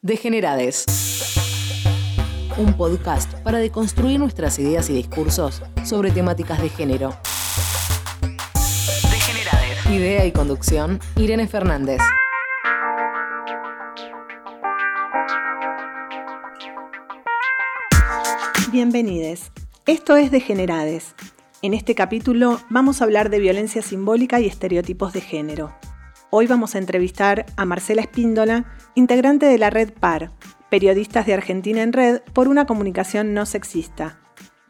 Degenerades. 0.00 0.84
Un 2.56 2.74
podcast 2.74 3.34
para 3.42 3.58
deconstruir 3.58 4.20
nuestras 4.20 4.56
ideas 4.60 4.88
y 4.90 4.92
discursos 4.92 5.60
sobre 5.84 6.12
temáticas 6.12 6.62
de 6.62 6.68
género. 6.68 7.16
Degenerades. 9.10 9.86
Idea 9.90 10.24
y 10.24 10.30
conducción, 10.30 11.00
Irene 11.16 11.48
Fernández. 11.48 12.00
Bienvenidos. 18.70 19.50
Esto 19.84 20.16
es 20.16 20.30
Degenerades. 20.30 21.16
En 21.60 21.74
este 21.74 21.96
capítulo 21.96 22.60
vamos 22.70 23.00
a 23.00 23.04
hablar 23.04 23.30
de 23.30 23.40
violencia 23.40 23.82
simbólica 23.82 24.38
y 24.38 24.46
estereotipos 24.46 25.12
de 25.12 25.22
género. 25.22 25.74
Hoy 26.30 26.46
vamos 26.46 26.74
a 26.74 26.78
entrevistar 26.78 27.46
a 27.56 27.64
Marcela 27.64 28.02
Espíndola, 28.02 28.66
integrante 28.94 29.46
de 29.46 29.56
la 29.56 29.70
red 29.70 29.94
PAR, 29.98 30.28
Periodistas 30.68 31.24
de 31.24 31.32
Argentina 31.32 31.82
en 31.82 31.94
Red 31.94 32.20
por 32.34 32.48
una 32.48 32.66
comunicación 32.66 33.32
no 33.32 33.46
sexista. 33.46 34.18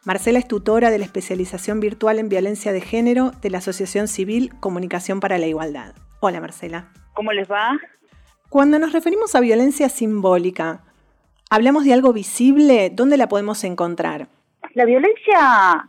Marcela 0.04 0.38
es 0.38 0.46
tutora 0.46 0.90
de 0.90 0.98
la 0.98 1.04
especialización 1.04 1.80
virtual 1.80 2.20
en 2.20 2.28
violencia 2.28 2.72
de 2.72 2.80
género 2.80 3.32
de 3.42 3.50
la 3.50 3.58
Asociación 3.58 4.06
Civil 4.06 4.52
Comunicación 4.60 5.18
para 5.18 5.36
la 5.36 5.48
Igualdad. 5.48 5.96
Hola 6.20 6.40
Marcela. 6.40 6.92
¿Cómo 7.14 7.32
les 7.32 7.50
va? 7.50 7.76
Cuando 8.48 8.78
nos 8.78 8.92
referimos 8.92 9.34
a 9.34 9.40
violencia 9.40 9.88
simbólica, 9.88 10.84
¿hablamos 11.50 11.84
de 11.84 11.92
algo 11.92 12.12
visible? 12.12 12.90
¿Dónde 12.92 13.16
la 13.16 13.28
podemos 13.28 13.64
encontrar? 13.64 14.28
La 14.74 14.84
violencia, 14.84 15.88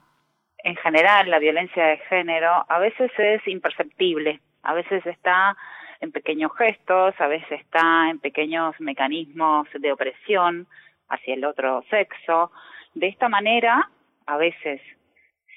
en 0.63 0.75
general, 0.77 1.29
la 1.29 1.37
violencia 1.37 1.85
de 1.85 1.97
género, 2.09 2.65
a 2.67 2.79
veces 2.79 3.11
es 3.19 3.47
imperceptible 3.47 4.41
a 4.63 4.73
veces 4.73 5.05
está 5.05 5.55
en 6.01 6.11
pequeños 6.11 6.51
gestos, 6.57 7.13
a 7.19 7.27
veces 7.27 7.61
está 7.61 8.09
en 8.09 8.19
pequeños 8.19 8.75
mecanismos 8.79 9.67
de 9.73 9.91
opresión 9.91 10.67
hacia 11.09 11.33
el 11.33 11.45
otro 11.45 11.83
sexo. 11.89 12.51
De 12.93 13.07
esta 13.07 13.29
manera, 13.29 13.89
a 14.25 14.37
veces, 14.37 14.81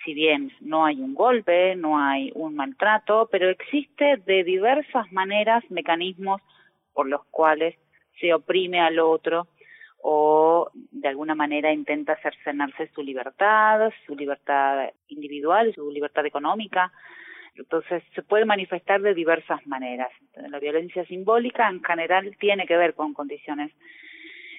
si 0.04 0.14
bien 0.14 0.52
no 0.60 0.84
hay 0.84 1.00
un 1.00 1.14
golpe, 1.14 1.76
no 1.76 1.98
hay 1.98 2.32
un 2.34 2.56
maltrato, 2.56 3.28
pero 3.30 3.48
existe 3.48 4.16
de 4.26 4.44
diversas 4.44 5.10
maneras 5.12 5.62
mecanismos 5.70 6.40
por 6.92 7.06
los 7.06 7.24
cuales 7.26 7.76
se 8.20 8.34
oprime 8.34 8.80
al 8.80 8.98
otro 8.98 9.48
o 10.02 10.70
de 10.74 11.08
alguna 11.08 11.34
manera 11.34 11.72
intenta 11.72 12.16
cercenarse 12.16 12.90
su 12.92 13.02
libertad, 13.02 13.90
su 14.04 14.16
libertad 14.16 14.90
individual, 15.08 15.72
su 15.74 15.90
libertad 15.92 16.26
económica, 16.26 16.92
entonces, 17.54 18.02
se 18.14 18.22
puede 18.22 18.44
manifestar 18.44 19.00
de 19.02 19.14
diversas 19.14 19.66
maneras. 19.66 20.10
La 20.48 20.58
violencia 20.58 21.04
simbólica 21.06 21.68
en 21.68 21.82
general 21.82 22.34
tiene 22.38 22.66
que 22.66 22.76
ver 22.76 22.94
con 22.94 23.12
condiciones 23.12 23.70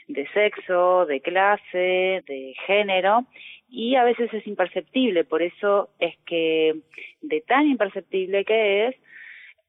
de 0.08 0.28
sexo, 0.30 1.06
de 1.06 1.22
clase, 1.22 2.24
de 2.28 2.54
género, 2.68 3.26
y 3.70 3.96
a 3.96 4.04
veces 4.04 4.32
es 4.34 4.46
imperceptible, 4.46 5.24
por 5.24 5.42
eso 5.42 5.90
es 6.00 6.16
que 6.26 6.76
de 7.22 7.42
tan 7.42 7.68
imperceptible 7.68 8.46
que 8.46 8.88
es, 8.88 8.96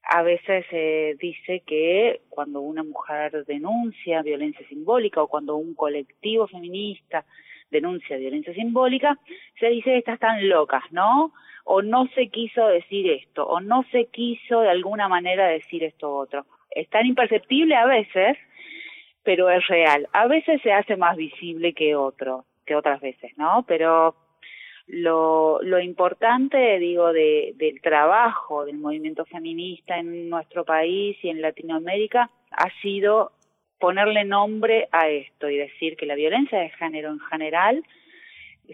a 0.02 0.22
veces 0.22 0.66
se 0.68 1.16
dice 1.18 1.62
que 1.66 2.20
cuando 2.28 2.60
una 2.60 2.82
mujer 2.82 3.46
denuncia 3.46 4.20
violencia 4.20 4.66
simbólica 4.68 5.22
o 5.22 5.28
cuando 5.28 5.56
un 5.56 5.74
colectivo 5.74 6.46
feminista 6.46 7.24
denuncia 7.74 8.16
violencia 8.16 8.54
simbólica, 8.54 9.18
se 9.60 9.68
dice 9.68 9.98
estas 9.98 10.14
están 10.14 10.48
locas, 10.48 10.82
¿no? 10.90 11.32
o 11.64 11.82
no 11.82 12.06
se 12.14 12.28
quiso 12.28 12.66
decir 12.66 13.10
esto, 13.10 13.46
o 13.46 13.60
no 13.60 13.84
se 13.90 14.06
quiso 14.06 14.60
de 14.60 14.68
alguna 14.68 15.08
manera 15.08 15.48
decir 15.48 15.82
esto 15.82 16.14
otro. 16.14 16.44
Es 16.70 16.88
tan 16.90 17.06
imperceptible 17.06 17.74
a 17.74 17.86
veces, 17.86 18.36
pero 19.22 19.48
es 19.50 19.66
real. 19.66 20.06
A 20.12 20.26
veces 20.26 20.60
se 20.62 20.72
hace 20.72 20.96
más 20.96 21.16
visible 21.16 21.72
que 21.72 21.96
otro, 21.96 22.44
que 22.66 22.76
otras 22.76 23.00
veces, 23.00 23.32
¿no? 23.38 23.64
Pero 23.66 24.14
lo, 24.86 25.62
lo 25.62 25.80
importante, 25.80 26.78
digo, 26.78 27.12
de, 27.12 27.54
del 27.56 27.80
trabajo 27.80 28.66
del 28.66 28.76
movimiento 28.76 29.24
feminista 29.24 29.98
en 29.98 30.28
nuestro 30.28 30.64
país 30.64 31.16
y 31.22 31.30
en 31.30 31.40
Latinoamérica 31.40 32.30
ha 32.50 32.70
sido 32.82 33.32
ponerle 33.78 34.24
nombre 34.24 34.88
a 34.92 35.08
esto 35.08 35.48
y 35.48 35.56
decir 35.56 35.96
que 35.96 36.06
la 36.06 36.14
violencia 36.14 36.58
de 36.58 36.70
género 36.70 37.10
en 37.10 37.20
general 37.20 37.84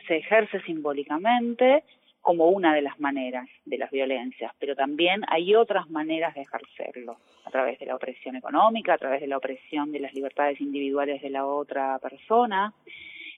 se 0.07 0.19
ejerce 0.19 0.61
simbólicamente, 0.63 1.83
como 2.21 2.49
una 2.49 2.75
de 2.75 2.83
las 2.83 3.01
maneras 3.01 3.49
de 3.65 3.79
las 3.79 3.91
violencias, 3.91 4.53
pero 4.59 4.77
también 4.77 5.23
hay 5.29 5.55
otras 5.55 5.89
maneras 5.89 6.35
de 6.35 6.43
ejercerlo, 6.43 7.17
a 7.45 7.51
través 7.51 7.79
de 7.79 7.87
la 7.87 7.97
opresión 7.97 8.37
económica, 8.37 8.95
a 8.95 8.99
través 8.99 9.23
de 9.23 9.27
la 9.27 9.39
opresión 9.39 9.91
de 9.91 10.01
las 10.01 10.13
libertades 10.13 10.61
individuales 10.61 11.23
de 11.23 11.31
la 11.31 11.47
otra 11.47 11.99
persona, 11.99 12.75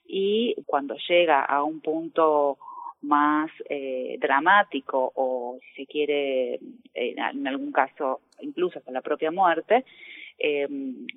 y 0.05 0.55
cuando 0.65 0.95
llega 1.07 1.41
a 1.41 1.63
un 1.63 1.79
punto 1.79 2.57
más 3.03 3.49
eh, 3.69 4.17
dramático 4.19 5.11
o 5.15 5.59
si 5.61 5.85
se 5.85 5.91
quiere 5.91 6.59
en 6.93 7.47
algún 7.47 7.71
caso 7.71 8.21
incluso 8.41 8.79
hasta 8.79 8.91
la 8.91 9.01
propia 9.01 9.29
muerte 9.29 9.83
eh, 10.39 10.67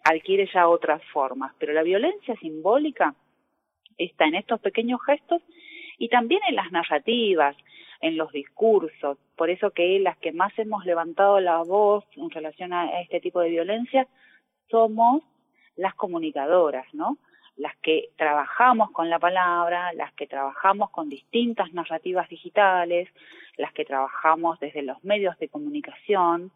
adquiere 0.04 0.48
ya 0.52 0.68
otras 0.68 1.02
formas 1.12 1.52
pero 1.58 1.72
la 1.72 1.82
violencia 1.82 2.36
simbólica 2.36 3.14
está 3.98 4.26
en 4.26 4.34
estos 4.34 4.60
pequeños 4.60 5.00
gestos 5.04 5.42
y 5.98 6.08
también 6.08 6.40
en 6.48 6.56
las 6.56 6.70
narrativas, 6.72 7.56
en 8.00 8.16
los 8.16 8.32
discursos. 8.32 9.18
Por 9.36 9.50
eso 9.50 9.70
que 9.70 9.98
las 10.00 10.16
que 10.18 10.32
más 10.32 10.52
hemos 10.58 10.84
levantado 10.84 11.40
la 11.40 11.62
voz 11.62 12.04
en 12.16 12.30
relación 12.30 12.72
a 12.72 13.00
este 13.00 13.20
tipo 13.20 13.40
de 13.40 13.50
violencia 13.50 14.06
somos 14.70 15.22
las 15.76 15.94
comunicadoras, 15.94 16.86
¿no? 16.92 17.18
Las 17.56 17.74
que 17.78 18.10
trabajamos 18.16 18.90
con 18.90 19.08
la 19.08 19.18
palabra, 19.18 19.92
las 19.94 20.12
que 20.12 20.26
trabajamos 20.26 20.90
con 20.90 21.08
distintas 21.08 21.72
narrativas 21.72 22.28
digitales, 22.28 23.08
las 23.56 23.72
que 23.72 23.84
trabajamos 23.86 24.60
desde 24.60 24.82
los 24.82 25.02
medios 25.04 25.38
de 25.38 25.48
comunicación, 25.48 26.50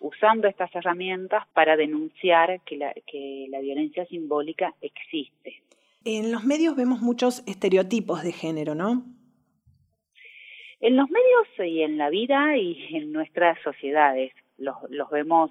usando 0.00 0.48
estas 0.48 0.74
herramientas 0.74 1.46
para 1.52 1.76
denunciar 1.76 2.60
que 2.62 2.76
la, 2.76 2.92
que 3.06 3.46
la 3.50 3.60
violencia 3.60 4.06
simbólica 4.06 4.74
existe. 4.80 5.62
En 6.04 6.32
los 6.32 6.44
medios 6.44 6.76
vemos 6.76 7.00
muchos 7.00 7.42
estereotipos 7.46 8.22
de 8.22 8.32
género, 8.32 8.74
¿no? 8.74 9.04
En 10.80 10.96
los 10.96 11.08
medios 11.08 11.48
y 11.58 11.82
en 11.82 11.96
la 11.96 12.10
vida 12.10 12.56
y 12.56 12.96
en 12.96 13.12
nuestras 13.12 13.58
sociedades 13.62 14.32
los, 14.58 14.76
los 14.90 15.08
vemos 15.10 15.50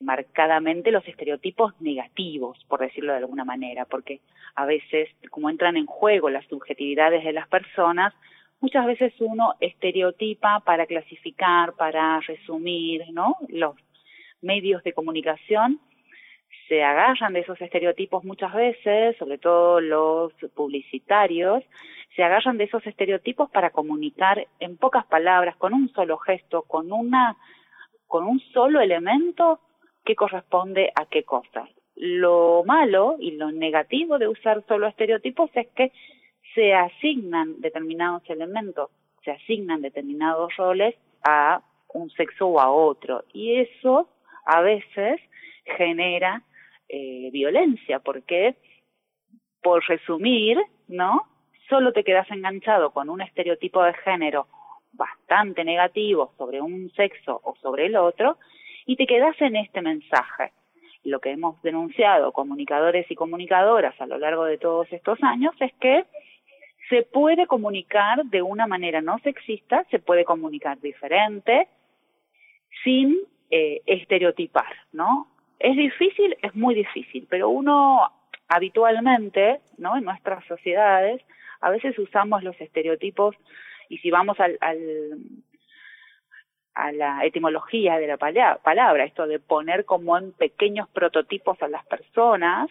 marcadamente 0.00 0.90
los 0.90 1.06
estereotipos 1.06 1.72
negativos, 1.80 2.64
por 2.68 2.80
decirlo 2.80 3.12
de 3.12 3.18
alguna 3.18 3.44
manera, 3.44 3.84
porque 3.84 4.20
a 4.54 4.66
veces, 4.66 5.08
como 5.30 5.50
entran 5.50 5.76
en 5.76 5.86
juego 5.86 6.30
las 6.30 6.46
subjetividades 6.46 7.24
de 7.24 7.32
las 7.32 7.48
personas, 7.48 8.14
muchas 8.64 8.86
veces 8.86 9.12
uno 9.20 9.52
estereotipa 9.60 10.60
para 10.60 10.86
clasificar, 10.86 11.74
para 11.74 12.18
resumir, 12.20 13.02
¿no? 13.12 13.36
Los 13.48 13.76
medios 14.40 14.82
de 14.84 14.94
comunicación 14.94 15.80
se 16.66 16.82
agarran 16.82 17.34
de 17.34 17.40
esos 17.40 17.60
estereotipos 17.60 18.24
muchas 18.24 18.54
veces, 18.54 19.18
sobre 19.18 19.36
todo 19.36 19.82
los 19.82 20.32
publicitarios, 20.54 21.62
se 22.16 22.22
agarran 22.22 22.56
de 22.56 22.64
esos 22.64 22.86
estereotipos 22.86 23.50
para 23.50 23.68
comunicar 23.68 24.46
en 24.60 24.78
pocas 24.78 25.04
palabras, 25.04 25.56
con 25.56 25.74
un 25.74 25.92
solo 25.92 26.16
gesto, 26.16 26.62
con 26.62 26.90
una 26.90 27.36
con 28.06 28.24
un 28.24 28.40
solo 28.54 28.80
elemento 28.80 29.60
que 30.06 30.14
corresponde 30.14 30.90
a 30.94 31.04
qué 31.04 31.24
cosa. 31.24 31.68
Lo 31.96 32.62
malo 32.64 33.16
y 33.20 33.32
lo 33.32 33.52
negativo 33.52 34.18
de 34.18 34.28
usar 34.28 34.64
solo 34.66 34.86
estereotipos 34.86 35.50
es 35.52 35.68
que 35.76 35.92
se 36.54 36.74
asignan 36.74 37.60
determinados 37.60 38.22
elementos, 38.28 38.90
se 39.24 39.32
asignan 39.32 39.82
determinados 39.82 40.54
roles 40.56 40.94
a 41.22 41.62
un 41.92 42.10
sexo 42.10 42.48
o 42.48 42.60
a 42.60 42.70
otro 42.70 43.24
y 43.32 43.56
eso 43.56 44.08
a 44.46 44.60
veces 44.60 45.20
genera 45.64 46.42
eh, 46.88 47.30
violencia, 47.32 47.98
porque 48.00 48.56
por 49.62 49.82
resumir, 49.88 50.58
¿no? 50.88 51.22
Solo 51.68 51.92
te 51.92 52.04
quedas 52.04 52.30
enganchado 52.30 52.90
con 52.90 53.08
un 53.08 53.22
estereotipo 53.22 53.82
de 53.82 53.94
género 53.94 54.46
bastante 54.92 55.64
negativo 55.64 56.32
sobre 56.36 56.60
un 56.60 56.90
sexo 56.90 57.40
o 57.42 57.56
sobre 57.56 57.86
el 57.86 57.96
otro 57.96 58.36
y 58.86 58.96
te 58.96 59.06
quedas 59.06 59.34
en 59.40 59.56
este 59.56 59.80
mensaje. 59.80 60.52
Lo 61.04 61.20
que 61.20 61.30
hemos 61.30 61.60
denunciado 61.62 62.32
comunicadores 62.32 63.10
y 63.10 63.14
comunicadoras 63.14 63.98
a 64.00 64.06
lo 64.06 64.18
largo 64.18 64.44
de 64.44 64.58
todos 64.58 64.92
estos 64.92 65.22
años 65.22 65.54
es 65.60 65.72
que 65.80 66.04
se 66.88 67.02
puede 67.02 67.46
comunicar 67.46 68.24
de 68.26 68.42
una 68.42 68.66
manera 68.66 69.00
no 69.00 69.18
sexista, 69.20 69.84
se 69.90 69.98
puede 69.98 70.24
comunicar 70.24 70.80
diferente, 70.80 71.68
sin 72.82 73.18
eh, 73.50 73.82
estereotipar, 73.86 74.74
¿no? 74.92 75.28
Es 75.58 75.76
difícil, 75.76 76.36
es 76.42 76.54
muy 76.54 76.74
difícil, 76.74 77.26
pero 77.30 77.48
uno 77.48 78.00
habitualmente, 78.48 79.60
¿no? 79.78 79.96
En 79.96 80.04
nuestras 80.04 80.44
sociedades, 80.46 81.22
a 81.60 81.70
veces 81.70 81.98
usamos 81.98 82.42
los 82.42 82.60
estereotipos 82.60 83.34
y 83.88 83.98
si 83.98 84.10
vamos 84.10 84.38
al, 84.40 84.58
al, 84.60 85.18
a 86.74 86.92
la 86.92 87.24
etimología 87.24 87.98
de 87.98 88.06
la 88.06 88.18
palabra, 88.18 89.04
esto 89.04 89.26
de 89.26 89.38
poner 89.38 89.84
como 89.84 90.18
en 90.18 90.32
pequeños 90.32 90.88
prototipos 90.90 91.60
a 91.62 91.68
las 91.68 91.86
personas, 91.86 92.68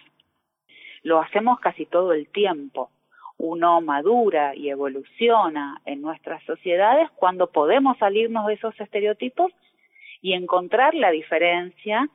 lo 1.02 1.20
hacemos 1.22 1.60
casi 1.60 1.86
todo 1.86 2.14
el 2.14 2.28
tiempo. 2.28 2.92
Uno 3.38 3.82
madura 3.82 4.56
y 4.56 4.70
evoluciona 4.70 5.82
en 5.86 6.02
nuestras 6.02 6.44
sociedades 6.44 7.10
cuando 7.12 7.48
podemos 7.48 7.98
salirnos 7.98 8.48
de 8.48 8.54
esos 8.54 8.80
estereotipos 8.80 9.52
y 10.22 10.34
encontrar 10.34 10.94
la 10.94 11.12
diferencia 11.12 12.10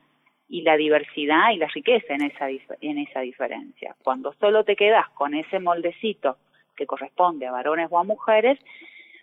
y 0.49 0.63
la 0.63 0.75
diversidad 0.75 1.51
y 1.53 1.57
la 1.57 1.67
riqueza 1.67 2.15
en 2.15 2.23
esa, 2.23 2.49
en 2.49 2.97
esa 2.97 3.19
diferencia. 3.21 3.95
Cuando 4.03 4.33
solo 4.39 4.63
te 4.63 4.75
quedas 4.75 5.07
con 5.09 5.35
ese 5.35 5.59
moldecito 5.59 6.37
que 6.75 6.87
corresponde 6.87 7.45
a 7.45 7.51
varones 7.51 7.87
o 7.91 7.99
a 7.99 8.03
mujeres, 8.03 8.57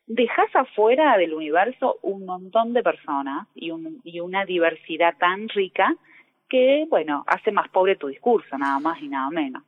dejas 0.07 0.55
afuera 0.55 1.17
del 1.19 1.35
universo 1.35 1.99
un 2.03 2.25
montón 2.27 2.73
de 2.73 2.83
personas 2.83 3.49
y, 3.55 3.73
un, 3.73 4.01
y 4.05 4.21
una 4.21 4.45
diversidad 4.45 5.17
tan 5.19 5.49
rica 5.49 5.97
que, 6.49 6.87
bueno, 6.89 7.25
hace 7.27 7.51
más 7.51 7.69
pobre 7.71 7.97
tu 7.97 8.07
discurso, 8.07 8.57
nada 8.57 8.79
más 8.79 9.03
y 9.03 9.09
nada 9.09 9.29
menos. 9.31 9.65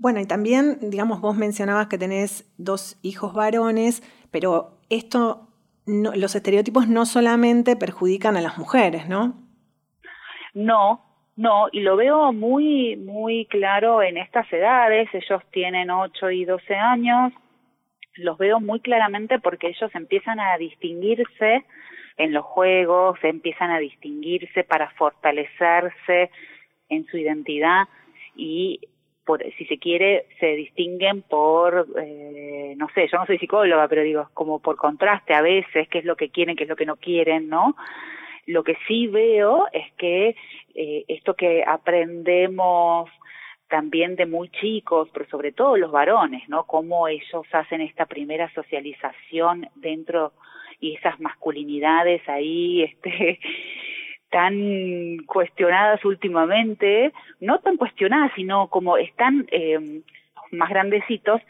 Bueno, 0.00 0.18
y 0.18 0.26
también, 0.26 0.78
digamos, 0.80 1.20
vos 1.20 1.36
mencionabas 1.36 1.88
que 1.88 1.98
tenés 1.98 2.50
dos 2.56 2.98
hijos 3.02 3.34
varones, 3.34 4.02
pero 4.30 4.78
esto, 4.88 5.48
los 5.84 6.34
estereotipos 6.34 6.88
no 6.88 7.04
solamente 7.04 7.76
perjudican 7.76 8.34
a 8.38 8.40
las 8.40 8.56
mujeres, 8.56 9.10
¿no? 9.10 9.34
No, 10.54 11.04
no, 11.36 11.66
y 11.70 11.80
lo 11.80 11.96
veo 11.96 12.32
muy, 12.32 12.96
muy 12.96 13.44
claro 13.44 14.02
en 14.02 14.16
estas 14.16 14.50
edades, 14.50 15.10
ellos 15.12 15.42
tienen 15.52 15.90
8 15.90 16.30
y 16.30 16.46
12 16.46 16.74
años, 16.74 17.34
los 18.14 18.38
veo 18.38 18.58
muy 18.58 18.80
claramente 18.80 19.38
porque 19.38 19.68
ellos 19.68 19.90
empiezan 19.94 20.40
a 20.40 20.56
distinguirse 20.56 21.66
en 22.16 22.32
los 22.32 22.46
juegos, 22.46 23.18
empiezan 23.22 23.70
a 23.70 23.78
distinguirse 23.78 24.64
para 24.64 24.88
fortalecerse 24.92 26.30
en 26.88 27.04
su 27.06 27.18
identidad 27.18 27.84
y 28.34 28.80
por, 29.24 29.42
si 29.58 29.64
se 29.66 29.78
quiere 29.78 30.26
se 30.38 30.46
distinguen 30.56 31.22
por 31.22 31.86
eh, 31.98 32.74
no 32.76 32.88
sé 32.94 33.08
yo 33.08 33.18
no 33.18 33.26
soy 33.26 33.38
psicóloga 33.38 33.86
pero 33.88 34.02
digo 34.02 34.28
como 34.34 34.60
por 34.60 34.76
contraste 34.76 35.34
a 35.34 35.42
veces 35.42 35.88
qué 35.88 35.98
es 35.98 36.04
lo 36.04 36.16
que 36.16 36.30
quieren 36.30 36.56
qué 36.56 36.64
es 36.64 36.68
lo 36.68 36.76
que 36.76 36.86
no 36.86 36.96
quieren 36.96 37.48
no 37.48 37.76
lo 38.46 38.64
que 38.64 38.76
sí 38.88 39.06
veo 39.06 39.66
es 39.72 39.92
que 39.94 40.34
eh, 40.74 41.04
esto 41.08 41.34
que 41.34 41.62
aprendemos 41.66 43.10
también 43.68 44.16
de 44.16 44.26
muy 44.26 44.50
chicos, 44.50 45.08
pero 45.12 45.26
sobre 45.30 45.52
todo 45.52 45.76
los 45.76 45.92
varones, 45.92 46.46
¿no? 46.48 46.64
Cómo 46.64 47.08
ellos 47.08 47.46
hacen 47.52 47.80
esta 47.80 48.04
primera 48.04 48.52
socialización 48.52 49.68
dentro 49.76 50.32
y 50.80 50.96
esas 50.96 51.20
masculinidades 51.20 52.28
ahí, 52.28 52.82
este, 53.04 53.38
tan 54.30 55.18
cuestionadas 55.26 56.04
últimamente, 56.04 57.12
no 57.40 57.58
tan 57.58 57.76
cuestionadas, 57.76 58.32
sino 58.36 58.68
como 58.68 58.96
están 58.96 59.46
eh, 59.50 60.02
más 60.52 60.70
grandecitos, 60.70 61.40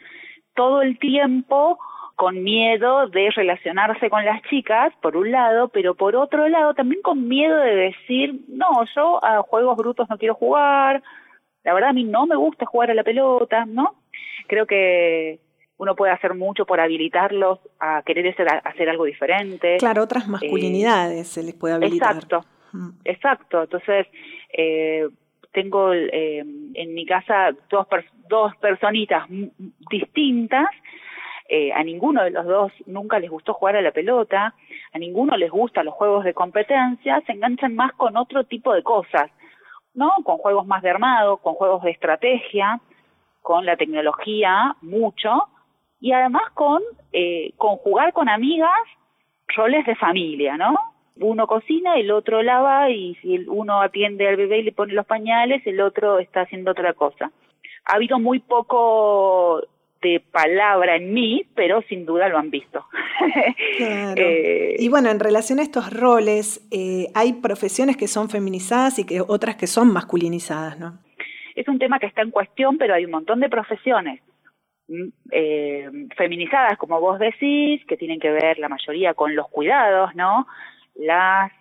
todo 0.55 0.81
el 0.81 0.99
tiempo 0.99 1.79
con 2.15 2.43
miedo 2.43 3.07
de 3.07 3.31
relacionarse 3.31 4.09
con 4.09 4.23
las 4.25 4.41
chicas, 4.43 4.93
por 5.01 5.17
un 5.17 5.31
lado, 5.31 5.69
pero 5.69 5.95
por 5.95 6.15
otro 6.15 6.47
lado 6.49 6.73
también 6.73 7.01
con 7.01 7.27
miedo 7.27 7.57
de 7.57 7.75
decir, 7.75 8.41
no, 8.47 8.85
yo 8.95 9.23
a 9.23 9.41
juegos 9.41 9.77
brutos 9.77 10.09
no 10.09 10.17
quiero 10.17 10.35
jugar, 10.35 11.01
la 11.63 11.73
verdad 11.73 11.91
a 11.91 11.93
mí 11.93 12.03
no 12.03 12.25
me 12.25 12.35
gusta 12.35 12.65
jugar 12.65 12.91
a 12.91 12.93
la 12.93 13.03
pelota, 13.03 13.65
¿no? 13.65 13.95
Creo 14.47 14.65
que 14.65 15.39
uno 15.77 15.95
puede 15.95 16.11
hacer 16.11 16.35
mucho 16.35 16.65
por 16.65 16.79
habilitarlos 16.79 17.59
a 17.79 18.03
querer 18.03 18.27
hacer, 18.27 18.47
hacer 18.63 18.89
algo 18.89 19.05
diferente. 19.05 19.77
Claro, 19.77 20.03
otras 20.03 20.27
masculinidades 20.27 21.27
se 21.27 21.41
les 21.41 21.55
puede 21.55 21.73
habilitar. 21.73 22.15
Exacto. 22.15 22.45
Exacto. 23.03 23.63
Entonces, 23.63 24.07
eh, 24.53 25.07
tengo 25.51 25.93
eh, 25.93 26.39
en 26.39 26.93
mi 26.93 27.05
casa 27.05 27.51
dos, 27.69 27.87
dos 28.29 28.55
personitas 28.57 29.25
distintas. 29.89 30.67
Eh, 31.49 31.73
a 31.73 31.83
ninguno 31.83 32.23
de 32.23 32.31
los 32.31 32.45
dos 32.45 32.71
nunca 32.85 33.19
les 33.19 33.29
gustó 33.29 33.53
jugar 33.53 33.75
a 33.75 33.81
la 33.81 33.91
pelota, 33.91 34.55
a 34.93 34.97
ninguno 34.97 35.35
les 35.35 35.51
gustan 35.51 35.85
los 35.85 35.95
juegos 35.95 36.23
de 36.23 36.33
competencia, 36.33 37.21
se 37.25 37.33
enganchan 37.33 37.75
más 37.75 37.91
con 37.93 38.15
otro 38.15 38.45
tipo 38.45 38.73
de 38.73 38.83
cosas. 38.83 39.29
¿no? 39.93 40.11
Con 40.23 40.37
juegos 40.37 40.65
más 40.65 40.81
de 40.81 40.89
armado, 40.89 41.37
con 41.37 41.53
juegos 41.55 41.83
de 41.83 41.91
estrategia, 41.91 42.79
con 43.41 43.65
la 43.65 43.75
tecnología, 43.75 44.75
mucho, 44.81 45.47
y 45.99 46.11
además 46.13 46.43
con, 46.53 46.81
eh, 47.11 47.53
con 47.57 47.77
jugar 47.77 48.13
con 48.13 48.29
amigas 48.29 48.71
roles 49.55 49.85
de 49.85 49.95
familia, 49.95 50.57
¿no? 50.57 50.75
Uno 51.17 51.45
cocina, 51.47 51.95
el 51.97 52.11
otro 52.11 52.41
lava 52.41 52.89
y 52.89 53.15
si 53.15 53.37
uno 53.47 53.81
atiende 53.81 54.27
al 54.27 54.37
bebé 54.37 54.59
y 54.59 54.63
le 54.63 54.71
pone 54.71 54.93
los 54.93 55.05
pañales, 55.05 55.65
el 55.67 55.81
otro 55.81 56.19
está 56.19 56.41
haciendo 56.41 56.71
otra 56.71 56.93
cosa. 56.93 57.31
Ha 57.85 57.95
habido 57.95 58.19
muy 58.19 58.39
poco 58.39 59.61
de 60.01 60.19
palabra 60.31 60.95
en 60.95 61.13
mí, 61.13 61.45
pero 61.55 61.81
sin 61.83 62.05
duda 62.05 62.27
lo 62.27 62.37
han 62.37 62.49
visto. 62.49 62.85
Eh, 63.83 64.75
y 64.77 64.89
bueno, 64.89 65.09
en 65.09 65.19
relación 65.19 65.59
a 65.59 65.63
estos 65.63 65.91
roles, 65.91 66.67
eh, 66.71 67.07
hay 67.15 67.33
profesiones 67.33 67.97
que 67.97 68.07
son 68.07 68.29
feminizadas 68.29 68.99
y 68.99 69.05
que 69.05 69.21
otras 69.21 69.55
que 69.55 69.67
son 69.67 69.91
masculinizadas, 69.91 70.79
¿no? 70.79 70.99
Es 71.55 71.67
un 71.67 71.79
tema 71.79 71.99
que 71.99 72.05
está 72.07 72.21
en 72.21 72.31
cuestión, 72.31 72.77
pero 72.77 72.93
hay 72.93 73.05
un 73.05 73.11
montón 73.11 73.39
de 73.39 73.49
profesiones 73.49 74.21
mm, 74.87 75.07
eh, 75.31 75.89
feminizadas, 76.17 76.77
como 76.77 76.99
vos 76.99 77.19
decís, 77.19 77.83
que 77.85 77.97
tienen 77.97 78.19
que 78.19 78.31
ver 78.31 78.59
la 78.59 78.69
mayoría 78.69 79.13
con 79.13 79.35
los 79.35 79.47
cuidados, 79.49 80.13
¿no? 80.15 80.47
Las 81.01 81.51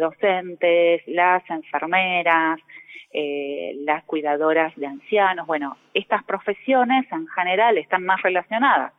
docentes, 0.00 1.02
las 1.06 1.48
enfermeras, 1.48 2.58
eh, 3.12 3.74
las 3.82 4.02
cuidadoras 4.04 4.74
de 4.74 4.86
ancianos, 4.86 5.46
bueno, 5.46 5.76
estas 5.92 6.24
profesiones 6.24 7.06
en 7.12 7.28
general 7.28 7.78
están 7.78 8.04
más 8.04 8.20
relacionadas 8.22 8.92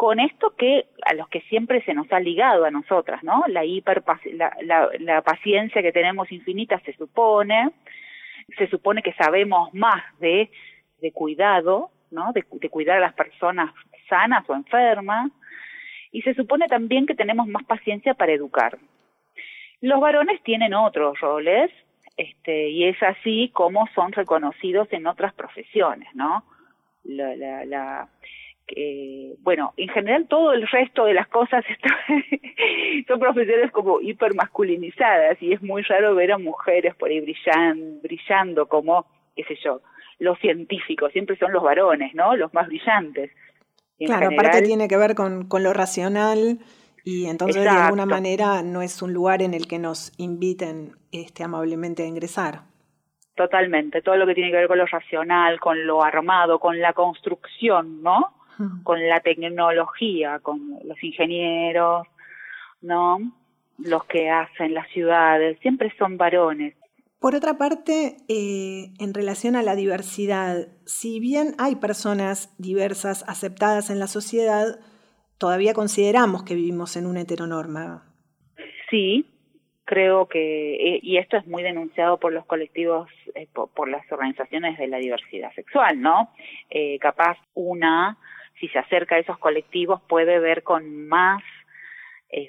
con 0.00 0.18
esto 0.18 0.54
que 0.56 0.86
a 1.04 1.12
los 1.12 1.28
que 1.28 1.42
siempre 1.42 1.82
se 1.84 1.92
nos 1.92 2.10
ha 2.10 2.20
ligado 2.20 2.64
a 2.64 2.70
nosotras, 2.70 3.22
¿no? 3.22 3.44
La 3.48 3.66
hiper 3.66 4.02
la, 4.32 4.90
la, 4.98 5.20
paciencia 5.20 5.82
que 5.82 5.92
tenemos 5.92 6.32
infinita 6.32 6.80
se 6.86 6.94
supone, 6.94 7.70
se 8.56 8.66
supone 8.68 9.02
que 9.02 9.12
sabemos 9.12 9.74
más 9.74 10.02
de, 10.18 10.50
de 11.02 11.12
cuidado, 11.12 11.90
¿no? 12.10 12.32
De, 12.32 12.46
de 12.50 12.68
cuidar 12.70 12.96
a 12.96 13.00
las 13.00 13.12
personas 13.12 13.74
sanas 14.08 14.48
o 14.48 14.54
enfermas, 14.54 15.30
y 16.12 16.22
se 16.22 16.34
supone 16.34 16.66
también 16.66 17.06
que 17.06 17.14
tenemos 17.14 17.46
más 17.46 17.64
paciencia 17.64 18.14
para 18.14 18.32
educar. 18.32 18.78
Los 19.80 20.00
varones 20.00 20.42
tienen 20.42 20.74
otros 20.74 21.18
roles, 21.20 21.70
este, 22.16 22.68
y 22.68 22.84
es 22.84 23.02
así 23.02 23.50
como 23.52 23.86
son 23.94 24.12
reconocidos 24.12 24.88
en 24.92 25.06
otras 25.06 25.32
profesiones, 25.34 26.08
¿no? 26.14 26.44
La, 27.04 27.34
la, 27.36 27.64
la 27.64 28.08
bueno, 29.42 29.72
en 29.76 29.88
general 29.88 30.26
todo 30.28 30.52
el 30.52 30.66
resto 30.68 31.04
de 31.06 31.14
las 31.14 31.28
cosas 31.28 31.64
son 33.08 33.18
profesiones 33.18 33.70
como 33.72 34.00
hipermasculinizadas 34.00 35.42
y 35.42 35.52
es 35.52 35.62
muy 35.62 35.82
raro 35.82 36.14
ver 36.14 36.32
a 36.32 36.38
mujeres 36.38 36.94
por 36.94 37.10
ahí 37.10 37.20
brillando, 37.20 38.00
brillando 38.02 38.66
como, 38.66 39.06
qué 39.34 39.44
sé 39.44 39.56
yo, 39.64 39.80
los 40.18 40.38
científicos, 40.38 41.12
siempre 41.12 41.36
son 41.36 41.52
los 41.52 41.62
varones, 41.62 42.14
¿no? 42.14 42.36
Los 42.36 42.52
más 42.54 42.68
brillantes. 42.68 43.30
Claro, 44.06 44.28
aparte 44.32 44.62
tiene 44.62 44.88
que 44.88 44.96
ver 44.96 45.14
con, 45.14 45.46
con 45.48 45.62
lo 45.62 45.72
racional 45.72 46.58
y 47.04 47.26
entonces 47.26 47.62
de 47.62 47.68
alguna 47.68 48.06
manera 48.06 48.62
no 48.62 48.82
es 48.82 49.02
un 49.02 49.12
lugar 49.12 49.42
en 49.42 49.54
el 49.54 49.66
que 49.66 49.78
nos 49.78 50.12
inviten 50.18 50.92
este, 51.12 51.44
amablemente 51.44 52.02
a 52.02 52.06
ingresar. 52.06 52.62
Totalmente, 53.34 54.02
todo 54.02 54.16
lo 54.16 54.26
que 54.26 54.34
tiene 54.34 54.50
que 54.50 54.58
ver 54.58 54.68
con 54.68 54.78
lo 54.78 54.86
racional, 54.86 55.58
con 55.60 55.86
lo 55.86 56.04
armado, 56.04 56.58
con 56.58 56.78
la 56.78 56.92
construcción, 56.92 58.02
¿no? 58.02 58.34
Con 58.82 59.08
la 59.08 59.20
tecnología, 59.20 60.38
con 60.40 60.78
los 60.84 61.02
ingenieros, 61.02 62.06
¿no? 62.82 63.18
Los 63.78 64.04
que 64.04 64.28
hacen 64.28 64.74
las 64.74 64.86
ciudades, 64.88 65.58
siempre 65.60 65.90
son 65.96 66.18
varones. 66.18 66.74
Por 67.20 67.34
otra 67.34 67.58
parte, 67.58 68.16
eh, 68.28 68.94
en 68.98 69.12
relación 69.12 69.54
a 69.54 69.62
la 69.62 69.76
diversidad, 69.76 70.68
si 70.86 71.20
bien 71.20 71.48
hay 71.58 71.76
personas 71.76 72.54
diversas 72.58 73.28
aceptadas 73.28 73.90
en 73.90 73.98
la 73.98 74.06
sociedad, 74.06 74.80
todavía 75.36 75.74
consideramos 75.74 76.44
que 76.44 76.54
vivimos 76.54 76.96
en 76.96 77.04
una 77.04 77.20
heteronorma. 77.20 78.10
Sí, 78.88 79.26
creo 79.84 80.28
que, 80.28 80.76
eh, 80.76 81.00
y 81.02 81.18
esto 81.18 81.36
es 81.36 81.46
muy 81.46 81.62
denunciado 81.62 82.18
por 82.18 82.32
los 82.32 82.46
colectivos, 82.46 83.10
eh, 83.34 83.46
por, 83.52 83.90
las 83.90 84.10
organizaciones 84.10 84.78
de 84.78 84.88
la 84.88 84.96
diversidad 84.96 85.52
sexual, 85.52 86.00
¿no? 86.00 86.32
Capaz 87.00 87.36
una, 87.52 88.16
si 88.58 88.68
se 88.68 88.78
acerca 88.78 89.16
a 89.16 89.18
esos 89.18 89.36
colectivos, 89.36 90.00
puede 90.08 90.38
ver 90.38 90.62
con 90.62 91.06
más 91.06 91.42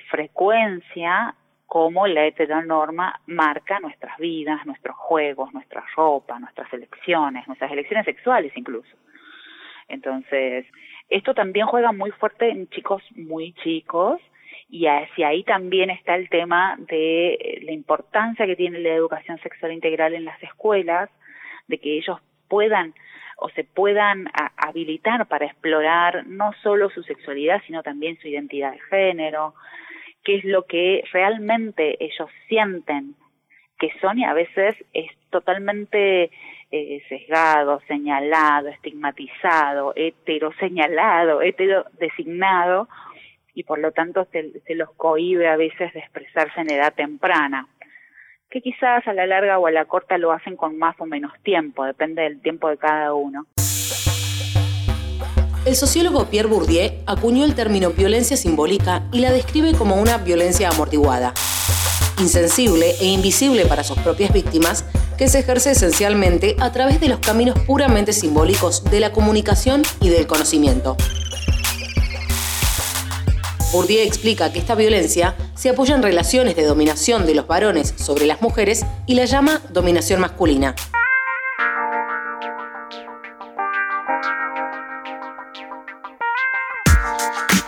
frecuencia 0.09 1.35
cómo 1.71 2.05
la 2.05 2.25
heteronorma 2.25 3.21
marca 3.27 3.79
nuestras 3.79 4.17
vidas, 4.17 4.65
nuestros 4.65 4.93
juegos, 4.97 5.53
nuestra 5.53 5.81
ropa, 5.95 6.37
nuestras 6.37 6.67
elecciones, 6.73 7.47
nuestras 7.47 7.71
elecciones 7.71 8.03
sexuales 8.03 8.51
incluso. 8.57 8.93
Entonces, 9.87 10.65
esto 11.07 11.33
también 11.33 11.67
juega 11.67 11.93
muy 11.93 12.11
fuerte 12.11 12.49
en 12.49 12.67
chicos 12.71 13.01
muy 13.15 13.53
chicos 13.63 14.19
y 14.69 14.87
hacia 14.87 15.29
ahí 15.29 15.45
también 15.45 15.89
está 15.91 16.15
el 16.15 16.27
tema 16.27 16.75
de 16.77 17.61
la 17.63 17.71
importancia 17.71 18.45
que 18.45 18.57
tiene 18.57 18.79
la 18.79 18.89
educación 18.89 19.39
sexual 19.39 19.71
integral 19.71 20.13
en 20.13 20.25
las 20.25 20.43
escuelas, 20.43 21.09
de 21.69 21.77
que 21.77 21.97
ellos 21.99 22.19
puedan 22.49 22.93
o 23.37 23.47
se 23.51 23.63
puedan 23.63 24.29
habilitar 24.57 25.25
para 25.27 25.45
explorar 25.45 26.27
no 26.27 26.51
solo 26.63 26.89
su 26.89 27.01
sexualidad, 27.03 27.61
sino 27.65 27.81
también 27.81 28.19
su 28.19 28.27
identidad 28.27 28.73
de 28.73 28.79
género, 28.89 29.53
qué 30.23 30.35
es 30.35 30.43
lo 30.43 30.65
que 30.65 31.03
realmente 31.11 31.97
ellos 32.03 32.29
sienten 32.47 33.15
que 33.79 33.91
son 33.99 34.19
y 34.19 34.25
a 34.25 34.33
veces 34.33 34.75
es 34.93 35.09
totalmente 35.31 36.29
eh, 36.71 37.03
sesgado, 37.09 37.81
señalado, 37.87 38.67
estigmatizado, 38.67 39.93
hetero 39.95 40.51
señalado, 40.59 41.41
hetero 41.41 41.85
designado 41.99 42.87
y 43.55 43.63
por 43.63 43.79
lo 43.79 43.91
tanto 43.91 44.27
se, 44.31 44.59
se 44.61 44.75
los 44.75 44.91
cohíbe 44.93 45.47
a 45.47 45.57
veces 45.57 45.91
de 45.93 45.99
expresarse 45.99 46.61
en 46.61 46.71
edad 46.71 46.93
temprana 46.93 47.67
que 48.51 48.61
quizás 48.61 49.07
a 49.07 49.13
la 49.13 49.25
larga 49.25 49.57
o 49.57 49.65
a 49.65 49.71
la 49.71 49.85
corta 49.85 50.17
lo 50.17 50.31
hacen 50.31 50.57
con 50.57 50.77
más 50.77 50.95
o 50.99 51.05
menos 51.05 51.31
tiempo, 51.41 51.85
depende 51.85 52.21
del 52.21 52.41
tiempo 52.41 52.69
de 52.69 52.77
cada 52.77 53.13
uno. 53.13 53.47
El 55.63 55.75
sociólogo 55.75 56.25
Pierre 56.25 56.49
Bourdieu 56.49 56.91
acuñó 57.05 57.45
el 57.45 57.53
término 57.53 57.91
violencia 57.91 58.35
simbólica 58.35 59.07
y 59.11 59.19
la 59.19 59.31
describe 59.31 59.73
como 59.73 59.95
una 59.95 60.17
violencia 60.17 60.69
amortiguada, 60.69 61.35
insensible 62.19 62.95
e 62.99 63.05
invisible 63.05 63.67
para 63.67 63.83
sus 63.83 63.99
propias 63.99 64.33
víctimas, 64.33 64.85
que 65.19 65.29
se 65.29 65.39
ejerce 65.39 65.71
esencialmente 65.71 66.55
a 66.59 66.71
través 66.71 66.99
de 66.99 67.09
los 67.09 67.19
caminos 67.19 67.59
puramente 67.59 68.11
simbólicos 68.11 68.83
de 68.85 69.01
la 69.01 69.11
comunicación 69.11 69.83
y 69.99 70.09
del 70.09 70.25
conocimiento. 70.25 70.97
Bourdieu 73.71 74.01
explica 74.03 74.51
que 74.51 74.57
esta 74.57 74.73
violencia 74.73 75.35
se 75.53 75.69
apoya 75.69 75.93
en 75.93 76.01
relaciones 76.01 76.55
de 76.55 76.63
dominación 76.63 77.27
de 77.27 77.35
los 77.35 77.45
varones 77.45 77.93
sobre 77.97 78.25
las 78.25 78.41
mujeres 78.41 78.83
y 79.05 79.13
la 79.13 79.25
llama 79.25 79.61
dominación 79.69 80.21
masculina. 80.21 80.75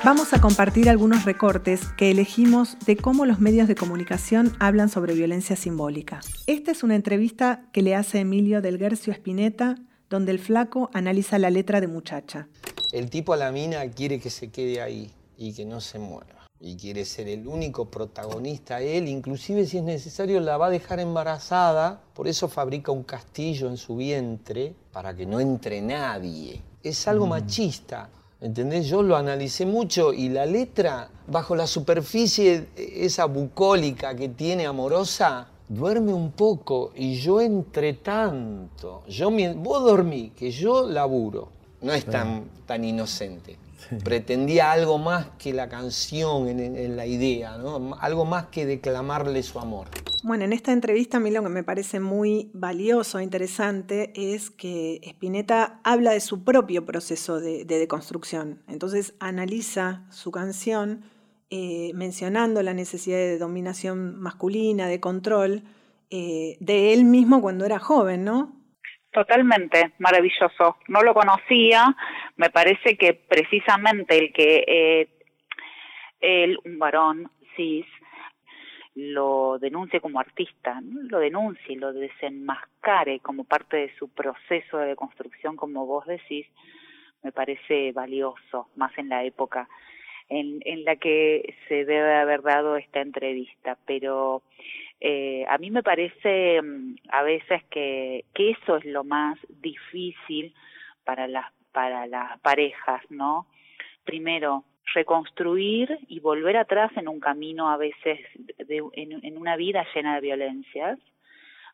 Vamos 0.06 0.34
a 0.34 0.42
compartir 0.42 0.90
algunos 0.90 1.24
recortes 1.24 1.88
que 1.96 2.12
elegimos 2.12 2.78
de 2.86 2.98
cómo 2.98 3.26
los 3.26 3.40
medios 3.40 3.70
de 3.70 3.76
comunicación 3.76 4.54
hablan 4.60 4.90
sobre 4.90 5.14
violencia 5.14 5.56
simbólica. 5.56 6.20
Esta 6.46 6.72
es 6.72 6.84
una 6.84 6.96
entrevista 6.96 7.70
que 7.72 7.82
le 7.82 7.96
hace 7.96 8.20
Emilio 8.20 8.62
del 8.62 8.78
Guercio 8.78 9.14
Espineta, 9.14 9.76
donde 10.10 10.34
el 10.34 10.40
flaco 10.40 10.90
analiza 10.94 11.40
la 11.40 11.50
letra 11.50 11.80
de 11.80 11.88
muchacha. 11.88 12.50
El 12.92 13.10
tipo 13.10 13.32
a 13.32 13.38
la 13.38 13.54
mina 13.54 13.90
quiere 13.92 14.20
que 14.20 14.30
se 14.30 14.52
quede 14.52 14.82
ahí 14.82 15.10
y 15.38 15.54
que 15.54 15.64
no 15.64 15.80
se 15.80 16.00
mueva. 16.00 16.50
Y 16.60 16.76
quiere 16.76 17.06
ser 17.06 17.30
el 17.30 17.48
único 17.48 17.90
protagonista 17.90 18.82
él, 18.82 19.08
inclusive 19.08 19.66
si 19.66 19.78
es 19.78 19.84
necesario 19.84 20.42
la 20.42 20.58
va 20.58 20.66
a 20.66 20.70
dejar 20.70 21.00
embarazada, 21.00 22.02
por 22.14 22.28
eso 22.28 22.50
fabrica 22.50 22.92
un 22.92 23.04
castillo 23.04 23.70
en 23.70 23.78
su 23.78 23.96
vientre 23.96 24.76
para 24.92 25.16
que 25.16 25.26
no 25.26 25.40
entre 25.40 25.82
nadie. 25.82 26.62
Es 26.84 27.08
algo 27.08 27.26
mm. 27.26 27.30
machista. 27.30 28.10
¿Entendés? 28.44 28.88
Yo 28.88 29.02
lo 29.02 29.16
analicé 29.16 29.66
mucho 29.66 30.12
y 30.12 30.28
la 30.28 30.46
letra, 30.46 31.10
bajo 31.28 31.56
la 31.56 31.66
superficie, 31.66 32.68
esa 32.76 33.24
bucólica 33.24 34.14
que 34.18 34.28
tiene 34.28 34.66
amorosa, 34.66 35.48
duerme 35.70 36.14
un 36.14 36.32
poco 36.32 36.92
y 36.94 37.16
yo 37.16 37.40
entre 37.40 37.94
tanto, 37.94 39.04
yo, 39.08 39.32
vos 39.56 39.84
dormí, 39.84 40.32
que 40.32 40.52
yo 40.52 40.90
laburo. 40.90 41.48
No 41.82 41.94
es 41.94 42.06
tan, 42.06 42.44
tan 42.66 42.84
inocente. 42.84 43.56
Pretendía 44.04 44.72
algo 44.72 44.98
más 44.98 45.28
que 45.38 45.54
la 45.54 45.70
canción 45.70 46.48
en, 46.48 46.96
la 46.96 47.06
idea, 47.06 47.58
¿no? 47.58 47.96
algo 48.00 48.26
más 48.26 48.48
que 48.48 48.66
declamarle 48.66 49.44
su 49.44 49.60
amor. 49.60 49.88
Bueno, 50.24 50.46
en 50.46 50.54
esta 50.54 50.72
entrevista 50.72 51.18
a 51.18 51.20
mí 51.20 51.32
lo 51.32 51.44
que 51.44 51.50
me 51.50 51.64
parece 51.64 52.00
muy 52.00 52.50
valioso 52.54 53.20
e 53.20 53.24
interesante 53.24 54.14
es 54.16 54.50
que 54.50 55.00
Spinetta 55.04 55.80
habla 55.84 56.12
de 56.12 56.22
su 56.22 56.44
propio 56.44 56.86
proceso 56.86 57.40
de, 57.40 57.66
deconstrucción. 57.66 58.64
Entonces 58.68 59.16
analiza 59.20 60.06
su 60.10 60.32
canción 60.32 61.04
eh, 61.50 61.92
mencionando 61.94 62.64
la 62.64 62.74
necesidad 62.74 63.18
de 63.18 63.38
dominación 63.38 64.20
masculina, 64.20 64.88
de 64.88 65.00
control, 65.00 65.64
eh, 66.10 66.58
de 66.60 66.94
él 66.94 67.06
mismo 67.06 67.42
cuando 67.42 67.66
era 67.66 67.80
joven, 67.80 68.24
¿no? 68.24 68.64
Totalmente, 69.14 69.94
maravilloso. 70.00 70.78
No 70.88 71.02
lo 71.02 71.14
conocía, 71.14 71.96
me 72.36 72.50
parece 72.50 72.98
que 72.98 73.14
precisamente 73.14 74.18
el 74.18 74.34
que 74.34 74.64
eh, 74.68 75.08
él, 76.20 76.58
un 76.66 76.80
varón 76.80 77.30
cis, 77.56 77.86
lo 78.96 79.58
denuncie 79.60 80.00
como 80.00 80.20
artista, 80.20 80.80
lo 80.84 81.20
denuncie, 81.20 81.76
lo 81.76 81.94
desenmascare 81.94 83.20
como 83.20 83.44
parte 83.44 83.78
de 83.78 83.96
su 83.98 84.10
proceso 84.10 84.78
de 84.78 84.96
construcción, 84.96 85.56
como 85.56 85.86
vos 85.86 86.06
decís, 86.06 86.46
me 87.24 87.32
parece 87.32 87.92
valioso, 87.92 88.70
más 88.76 88.96
en 88.98 89.10
la 89.10 89.24
época 89.24 89.68
en, 90.30 90.60
en 90.66 90.84
la 90.84 90.96
que 90.96 91.56
se 91.68 91.86
debe 91.86 92.16
haber 92.16 92.42
dado 92.42 92.78
esta 92.78 93.02
entrevista. 93.02 93.78
Pero 93.86 94.44
eh, 95.00 95.46
a 95.48 95.58
mí 95.58 95.72
me 95.72 95.84
parece 95.84 96.62
mm, 96.62 96.96
a 97.10 97.24
veces 97.24 97.64
que, 97.70 98.26
que 98.34 98.52
eso 98.52 98.78
es 98.78 98.86
lo 98.86 99.04
más 99.04 99.40
difícil 99.50 100.54
para 101.04 101.28
las, 101.28 101.46
para 101.74 102.08
las 102.08 102.40
parejas, 102.40 103.02
¿no? 103.10 103.48
Primero, 104.06 104.64
reconstruir 104.94 105.98
y 106.08 106.20
volver 106.20 106.58
atrás 106.58 106.92
en 106.96 107.08
un 107.08 107.20
camino 107.20 107.70
a 107.70 107.78
veces 107.78 108.20
en, 108.68 109.38
una 109.38 109.56
vida 109.56 109.86
llena 109.94 110.16
de 110.16 110.22
violencias 110.22 111.00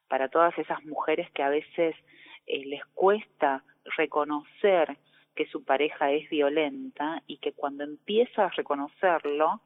para 0.08 0.30
todas 0.30 0.58
esas 0.58 0.84
mujeres 0.86 1.30
que 1.32 1.44
a 1.44 1.50
veces 1.50 1.96
eh, 2.48 2.66
les 2.66 2.84
cuesta 2.94 3.64
reconocer 3.98 4.98
que 5.36 5.48
su 5.48 5.64
pareja 5.64 6.12
es 6.12 6.30
violenta 6.30 7.22
y 7.28 7.38
que 7.38 7.54
cuando 7.54 7.84
empieza 7.84 8.46
a 8.46 8.50
reconocerlo 8.50 9.62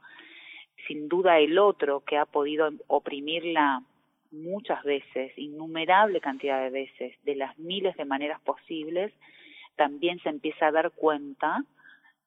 sin 0.87 1.07
duda 1.07 1.39
el 1.39 1.57
otro 1.57 2.01
que 2.01 2.17
ha 2.17 2.25
podido 2.25 2.69
oprimirla 2.87 3.83
muchas 4.31 4.83
veces, 4.83 5.31
innumerable 5.37 6.19
cantidad 6.19 6.61
de 6.61 6.69
veces, 6.69 7.15
de 7.23 7.35
las 7.35 7.57
miles 7.57 7.95
de 7.97 8.05
maneras 8.05 8.41
posibles, 8.41 9.13
también 9.75 10.19
se 10.19 10.29
empieza 10.29 10.67
a 10.67 10.71
dar 10.71 10.91
cuenta 10.91 11.63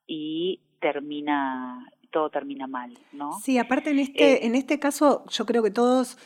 y 0.06 0.60
termina 0.80 1.90
todo 2.10 2.30
termina 2.30 2.66
mal, 2.66 2.96
¿no? 3.12 3.32
Sí, 3.42 3.58
aparte 3.58 3.90
en 3.90 3.98
este 3.98 4.32
eh, 4.32 4.46
en 4.46 4.54
este 4.54 4.78
caso 4.78 5.24
yo 5.28 5.44
creo 5.44 5.62
que 5.62 5.70
todos 5.70 6.16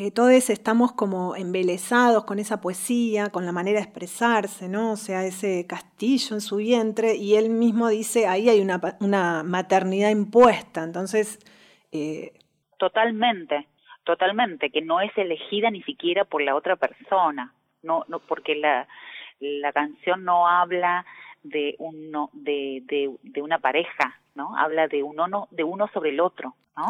eh, 0.00 0.12
todos 0.12 0.48
estamos 0.48 0.92
como 0.92 1.34
embelesados 1.34 2.24
con 2.24 2.38
esa 2.38 2.60
poesía, 2.60 3.30
con 3.30 3.44
la 3.44 3.50
manera 3.50 3.80
de 3.80 3.84
expresarse, 3.84 4.68
¿no? 4.68 4.92
O 4.92 4.96
sea, 4.96 5.24
ese 5.24 5.66
castillo 5.66 6.36
en 6.36 6.40
su 6.40 6.58
vientre 6.58 7.16
y 7.16 7.34
él 7.34 7.50
mismo 7.50 7.88
dice, 7.88 8.28
ahí 8.28 8.48
hay 8.48 8.60
una, 8.60 8.80
una 9.00 9.42
maternidad 9.42 10.10
impuesta, 10.10 10.84
entonces 10.84 11.40
eh, 11.90 12.32
totalmente, 12.78 13.66
totalmente, 14.04 14.70
que 14.70 14.82
no 14.82 15.00
es 15.00 15.10
elegida 15.18 15.68
ni 15.68 15.82
siquiera 15.82 16.24
por 16.24 16.42
la 16.42 16.54
otra 16.54 16.76
persona, 16.76 17.52
no, 17.82 18.04
no 18.06 18.20
porque 18.20 18.54
la, 18.54 18.86
la 19.40 19.72
canción 19.72 20.24
no 20.24 20.48
habla 20.48 21.04
de 21.42 21.76
uno 21.78 22.30
de, 22.32 22.82
de, 22.84 23.14
de 23.22 23.42
una 23.42 23.58
pareja, 23.58 24.20
¿no? 24.34 24.56
Habla 24.56 24.88
de 24.88 25.02
uno 25.02 25.48
de 25.50 25.64
uno 25.64 25.88
sobre 25.88 26.10
el 26.10 26.20
otro, 26.20 26.54
¿no? 26.76 26.88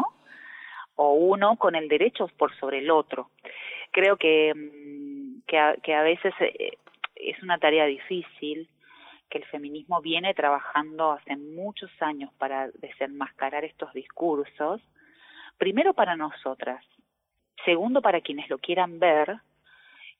O 0.95 1.13
uno 1.13 1.55
con 1.57 1.75
el 1.75 1.87
derecho 1.87 2.27
por 2.37 2.55
sobre 2.59 2.79
el 2.79 2.91
otro. 2.91 3.29
Creo 3.91 4.17
que 4.17 4.53
mm, 4.55 5.41
que 5.47 5.57
a, 5.57 5.75
que 5.75 5.93
a 5.95 6.03
veces 6.03 6.33
eh, 6.39 6.77
es 7.15 7.41
una 7.43 7.57
tarea 7.57 7.85
difícil 7.85 8.69
que 9.29 9.39
el 9.39 9.45
feminismo 9.45 10.01
viene 10.01 10.33
trabajando 10.33 11.11
hace 11.11 11.35
muchos 11.37 11.91
años 11.99 12.31
para 12.37 12.69
desenmascarar 12.79 13.63
estos 13.63 13.93
discursos, 13.93 14.81
primero 15.57 15.93
para 15.93 16.15
nosotras, 16.15 16.83
segundo 17.65 18.01
para 18.01 18.21
quienes 18.21 18.49
lo 18.49 18.57
quieran 18.57 18.99
ver 18.99 19.39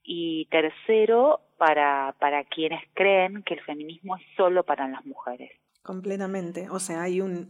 y 0.03 0.45
tercero 0.45 1.41
para, 1.57 2.15
para 2.19 2.43
quienes 2.45 2.81
creen 2.93 3.43
que 3.43 3.55
el 3.55 3.61
feminismo 3.61 4.15
es 4.17 4.23
solo 4.35 4.63
para 4.63 4.87
las 4.87 5.05
mujeres. 5.05 5.51
Completamente. 5.81 6.69
O 6.69 6.79
sea, 6.79 7.03
hay 7.03 7.21
un, 7.21 7.49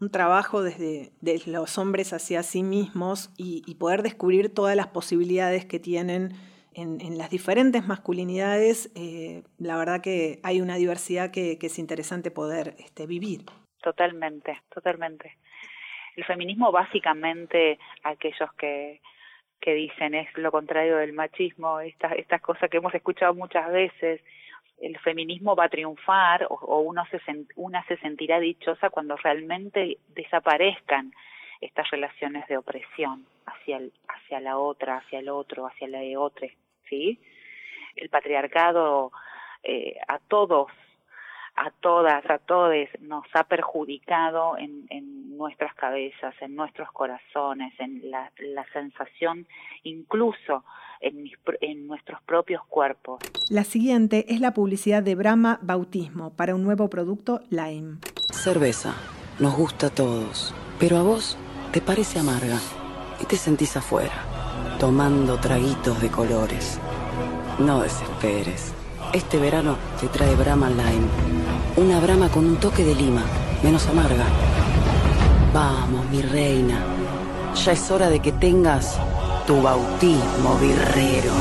un, 0.00 0.10
trabajo 0.10 0.62
desde 0.62 1.12
de 1.20 1.40
los 1.46 1.78
hombres 1.78 2.12
hacia 2.12 2.42
sí 2.42 2.62
mismos 2.62 3.30
y, 3.36 3.62
y 3.66 3.76
poder 3.76 4.02
descubrir 4.02 4.52
todas 4.52 4.76
las 4.76 4.88
posibilidades 4.88 5.64
que 5.64 5.78
tienen 5.78 6.34
en, 6.82 7.18
las 7.18 7.30
diferentes 7.30 7.84
masculinidades, 7.86 8.92
eh, 8.94 9.42
la 9.58 9.76
verdad 9.76 10.00
que 10.00 10.40
hay 10.42 10.60
una 10.60 10.76
diversidad 10.76 11.30
que, 11.30 11.58
es 11.60 11.78
interesante 11.78 12.30
poder 12.30 12.74
este, 12.78 13.06
vivir. 13.06 13.42
Totalmente, 13.82 14.60
totalmente. 14.72 15.36
El 16.16 16.24
feminismo 16.24 16.70
básicamente, 16.72 17.78
aquellos 18.02 18.52
que, 18.54 19.00
que 19.60 19.74
dicen 19.74 20.14
es 20.14 20.28
lo 20.36 20.50
contrario 20.50 20.96
del 20.96 21.12
machismo, 21.12 21.80
estas, 21.80 22.12
estas 22.12 22.40
cosas 22.40 22.70
que 22.70 22.76
hemos 22.76 22.94
escuchado 22.94 23.34
muchas 23.34 23.70
veces, 23.70 24.20
el 24.80 24.98
feminismo 25.00 25.56
va 25.56 25.64
a 25.64 25.68
triunfar 25.68 26.46
o, 26.48 26.80
uno 26.80 27.04
se, 27.10 27.20
una 27.56 27.84
se 27.86 27.96
sentirá 27.98 28.38
dichosa 28.38 28.90
cuando 28.90 29.16
realmente 29.16 29.98
desaparezcan 30.08 31.12
estas 31.60 31.90
relaciones 31.90 32.46
de 32.46 32.56
opresión 32.56 33.26
hacia, 33.46 33.78
el, 33.78 33.92
hacia 34.08 34.40
la 34.40 34.58
otra, 34.58 34.98
hacia 34.98 35.18
el 35.18 35.28
otro, 35.28 35.66
hacia 35.66 35.88
la 35.88 35.98
de 35.98 36.16
otra, 36.16 36.48
¿sí? 36.88 37.20
El 37.96 38.08
patriarcado 38.10 39.10
eh, 39.64 39.96
a 40.06 40.20
todos, 40.20 40.70
a 41.58 41.70
todas, 41.80 42.24
a 42.30 42.38
todos 42.38 42.74
nos 43.00 43.24
ha 43.34 43.44
perjudicado 43.44 44.56
en, 44.56 44.86
en 44.90 45.36
nuestras 45.36 45.74
cabezas, 45.74 46.34
en 46.40 46.54
nuestros 46.54 46.90
corazones, 46.92 47.72
en 47.78 48.10
la, 48.10 48.30
la 48.38 48.64
sensación 48.72 49.46
incluso 49.82 50.64
en, 51.00 51.22
mis, 51.22 51.34
en 51.60 51.86
nuestros 51.86 52.22
propios 52.22 52.64
cuerpos. 52.66 53.18
La 53.50 53.64
siguiente 53.64 54.26
es 54.28 54.40
la 54.40 54.54
publicidad 54.54 55.02
de 55.02 55.14
Brahma 55.14 55.58
Bautismo 55.62 56.34
para 56.34 56.54
un 56.54 56.62
nuevo 56.62 56.88
producto 56.88 57.40
Lime. 57.50 57.98
Cerveza, 58.32 58.94
nos 59.40 59.56
gusta 59.56 59.88
a 59.88 59.94
todos, 59.94 60.54
pero 60.78 60.96
a 60.96 61.02
vos 61.02 61.38
te 61.72 61.80
parece 61.80 62.18
amarga 62.18 62.58
y 63.20 63.24
te 63.26 63.36
sentís 63.36 63.76
afuera, 63.76 64.12
tomando 64.78 65.38
traguitos 65.40 66.00
de 66.00 66.10
colores. 66.10 66.80
No 67.58 67.82
desesperes. 67.82 68.77
Este 69.12 69.38
verano 69.38 69.78
te 69.98 70.06
trae 70.08 70.34
Brahma 70.34 70.68
Lime. 70.68 71.08
Una 71.76 71.98
Brahma 71.98 72.28
con 72.28 72.44
un 72.44 72.56
toque 72.56 72.84
de 72.84 72.94
lima, 72.94 73.24
menos 73.62 73.86
amarga. 73.86 74.26
Vamos, 75.54 76.10
mi 76.10 76.20
reina. 76.20 76.84
Ya 77.54 77.72
es 77.72 77.90
hora 77.90 78.10
de 78.10 78.20
que 78.20 78.32
tengas 78.32 79.00
tu 79.46 79.62
bautismo 79.62 80.58
birrero. 80.58 81.32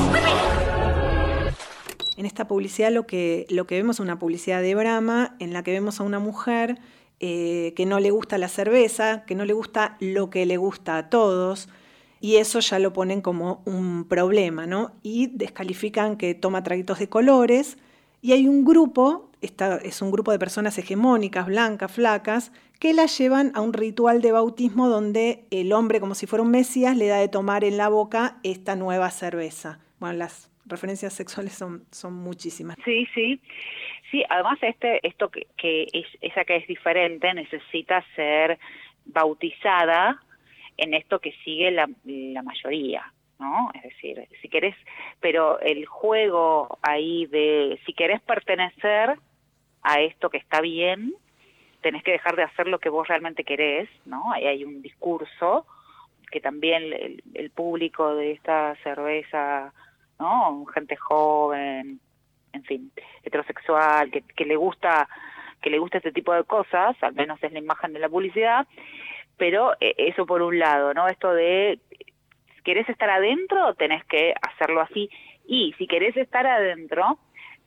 En 2.15 2.25
esta 2.25 2.47
publicidad 2.47 2.89
lo 2.89 3.05
que, 3.05 3.45
lo 3.49 3.67
que 3.67 3.75
vemos 3.75 3.97
es 3.97 3.99
una 3.99 4.17
publicidad 4.17 4.61
de 4.61 4.73
Brahma 4.73 5.35
en 5.39 5.51
la 5.51 5.61
que 5.61 5.71
vemos 5.71 5.99
a 5.99 6.03
una 6.03 6.19
mujer 6.19 6.79
eh, 7.19 7.73
que 7.75 7.85
no 7.85 7.99
le 7.99 8.11
gusta 8.11 8.37
la 8.37 8.47
cerveza, 8.47 9.25
que 9.25 9.35
no 9.35 9.43
le 9.43 9.51
gusta 9.51 9.97
lo 9.99 10.29
que 10.29 10.45
le 10.45 10.55
gusta 10.55 10.97
a 10.97 11.09
todos, 11.09 11.67
y 12.19 12.37
eso 12.37 12.59
ya 12.59 12.79
lo 12.79 12.93
ponen 12.93 13.21
como 13.21 13.61
un 13.65 14.07
problema, 14.07 14.65
¿no? 14.65 14.91
Y 15.03 15.27
descalifican 15.27 16.17
que 16.17 16.33
toma 16.33 16.63
traguitos 16.63 16.99
de 16.99 17.09
colores, 17.09 17.77
y 18.21 18.33
hay 18.33 18.47
un 18.47 18.65
grupo, 18.65 19.29
es 19.41 20.01
un 20.01 20.11
grupo 20.11 20.31
de 20.31 20.39
personas 20.39 20.77
hegemónicas, 20.77 21.45
blancas, 21.45 21.91
flacas, 21.91 22.51
que 22.79 22.93
la 22.93 23.05
llevan 23.05 23.51
a 23.55 23.61
un 23.61 23.73
ritual 23.73 24.21
de 24.21 24.31
bautismo 24.31 24.87
donde 24.87 25.45
el 25.51 25.71
hombre, 25.73 25.99
como 25.99 26.15
si 26.15 26.27
fuera 26.27 26.43
un 26.43 26.51
mesías, 26.51 26.97
le 26.97 27.07
da 27.07 27.17
de 27.17 27.27
tomar 27.27 27.63
en 27.63 27.77
la 27.77 27.89
boca 27.89 28.37
esta 28.43 28.75
nueva 28.75 29.09
cerveza. 29.11 29.79
Bueno, 29.99 30.17
las 30.17 30.51
referencias 30.65 31.13
sexuales 31.13 31.53
son, 31.53 31.83
son 31.91 32.13
muchísimas. 32.13 32.77
Sí, 32.83 33.07
sí. 33.13 33.39
Sí, 34.11 34.23
además 34.29 34.57
este, 34.61 35.05
esto 35.05 35.29
que, 35.29 35.47
que 35.57 35.87
es, 35.91 36.05
esa 36.21 36.45
que 36.45 36.57
es 36.57 36.67
diferente 36.67 37.33
necesita 37.33 38.03
ser 38.15 38.57
bautizada 39.05 40.21
en 40.77 40.93
esto 40.93 41.19
que 41.19 41.33
sigue 41.43 41.71
la, 41.71 41.89
la 42.05 42.43
mayoría, 42.43 43.11
¿no? 43.39 43.71
Es 43.73 43.83
decir, 43.83 44.27
si 44.41 44.49
querés, 44.49 44.75
pero 45.19 45.59
el 45.59 45.85
juego 45.85 46.77
ahí 46.81 47.25
de 47.27 47.79
si 47.85 47.93
querés 47.93 48.21
pertenecer 48.21 49.17
a 49.83 50.01
esto 50.01 50.29
que 50.29 50.37
está 50.37 50.61
bien, 50.61 51.13
tenés 51.81 52.03
que 52.03 52.11
dejar 52.11 52.35
de 52.35 52.43
hacer 52.43 52.67
lo 52.67 52.79
que 52.79 52.89
vos 52.89 53.07
realmente 53.07 53.43
querés, 53.43 53.89
¿no? 54.05 54.31
Ahí 54.31 54.45
hay 54.45 54.63
un 54.63 54.81
discurso 54.81 55.65
que 56.31 56.41
también 56.41 56.83
el, 57.33 57.49
público 57.51 58.15
de 58.15 58.33
esta 58.33 58.75
cerveza, 58.83 59.73
¿no? 60.19 60.65
Gente 60.65 60.95
joven, 60.97 61.99
en 62.51 62.63
fin, 62.63 62.91
heterosexual, 63.23 64.11
que, 64.11 64.21
que 64.21 64.45
le 64.45 64.55
gusta 64.55 65.07
que 65.61 65.69
le 65.71 65.79
gusta 65.79 65.97
este 65.97 66.11
tipo 66.11 66.33
de 66.33 66.43
cosas, 66.43 66.95
al 67.01 67.15
menos 67.15 67.41
es 67.41 67.51
la 67.51 67.59
imagen 67.59 67.93
de 67.93 67.99
la 67.99 68.09
publicidad, 68.09 68.67
pero 69.37 69.73
eh, 69.79 69.95
eso 69.97 70.25
por 70.25 70.41
un 70.41 70.59
lado, 70.59 70.93
¿no? 70.93 71.07
Esto 71.07 71.33
de 71.33 71.79
si 72.55 72.61
querés 72.63 72.89
estar 72.89 73.09
adentro, 73.09 73.73
tenés 73.75 74.03
que 74.05 74.33
hacerlo 74.41 74.81
así 74.81 75.09
y 75.47 75.73
si 75.77 75.87
querés 75.87 76.17
estar 76.17 76.45
adentro, 76.45 77.17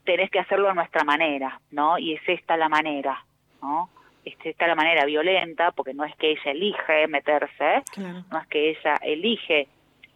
tenés 0.04 0.30
que 0.30 0.40
hacerlo 0.40 0.68
a 0.68 0.74
nuestra 0.74 1.04
manera, 1.04 1.60
¿no? 1.70 1.98
Y 1.98 2.14
es 2.14 2.22
esta 2.26 2.56
la 2.56 2.68
manera, 2.68 3.24
¿no? 3.62 3.90
está 4.24 4.66
la 4.66 4.74
manera 4.74 5.04
violenta, 5.06 5.72
porque 5.72 5.94
no 5.94 6.04
es 6.04 6.14
que 6.16 6.33
ella 6.33 6.52
elige 6.52 7.09
meterse, 7.09 7.83
no 8.30 8.38
es 8.38 8.46
que 8.48 8.70
ella 8.70 8.94
elige 9.02 9.68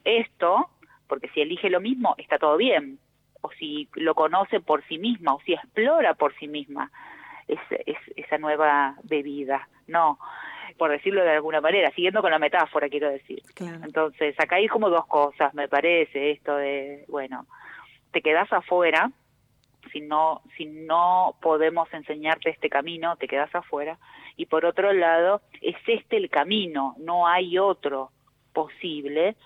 esto, 0.05 0.69
porque 1.09 1.29
si 1.31 1.41
elige 1.41 1.71
lo 1.71 1.81
mismo 1.81 2.15
está 2.19 2.39
todo 2.39 2.57
bien, 2.57 2.99
o 3.41 3.51
si 3.53 3.89
lo 3.95 4.15
conoce 4.15 4.61
por 4.61 4.85
sí 4.87 4.99
misma, 4.99 5.35
o 5.35 5.41
si 5.41 5.55
explora 5.55 6.15
por 6.15 6.35
sí 6.37 6.49
misma 6.49 6.91
es, 7.49 7.59
esa 8.17 8.39
nueva 8.39 8.97
bebida, 9.03 9.69
no, 9.87 10.19
por 10.77 10.91
decirlo 10.91 11.23
de 11.23 11.31
alguna 11.31 11.61
manera, 11.61 11.91
siguiendo 11.93 12.21
con 12.21 12.31
la 12.31 12.39
metáfora 12.39 12.89
quiero 12.89 13.11
decir. 13.11 13.43
Entonces, 13.83 14.35
acá 14.39 14.57
hay 14.57 14.69
como 14.69 14.91
dos 14.91 15.07
cosas, 15.07 15.55
me 15.55 15.69
parece, 15.69 16.33
esto 16.33 16.57
de, 16.57 17.05
bueno, 17.09 17.47
te 18.11 18.23
quedas 18.23 18.53
afuera, 18.53 19.11
si 19.93 20.01
no, 20.01 20.43
si 20.57 20.67
no 20.67 21.37
podemos 21.41 21.93
enseñarte 21.93 22.51
este 22.51 22.69
camino, 22.69 23.17
te 23.17 23.29
quedas 23.29 23.55
afuera. 23.55 23.99
Y 24.37 24.47
por 24.47 24.65
otro 24.65 24.93
lado, 24.93 25.43
es 25.61 25.77
este 25.87 26.17
el 26.17 26.31
camino, 26.31 26.95
no 26.99 27.27
hay 27.27 27.59
otro 27.59 28.11
posible. 28.53 29.37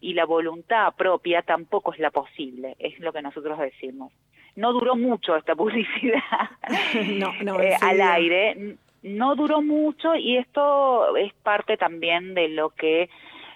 Y 0.00 0.14
la 0.14 0.24
voluntad 0.24 0.94
propia 0.94 1.42
tampoco 1.42 1.92
es 1.92 1.98
la 1.98 2.10
posible, 2.10 2.76
es 2.78 2.98
lo 3.00 3.12
que 3.12 3.20
nosotros 3.20 3.58
decimos. 3.58 4.12
No 4.56 4.72
duró 4.72 4.96
mucho 4.96 5.36
esta 5.36 5.54
publicidad 5.56 6.22
eh, 6.94 7.76
al 7.80 8.00
aire, 8.00 8.76
no 9.02 9.36
duró 9.36 9.62
mucho 9.62 10.14
y 10.14 10.36
esto 10.36 11.16
es 11.16 11.32
parte 11.42 11.76
también 11.76 12.34
de 12.34 12.48
lo 12.48 12.70
que 12.70 13.08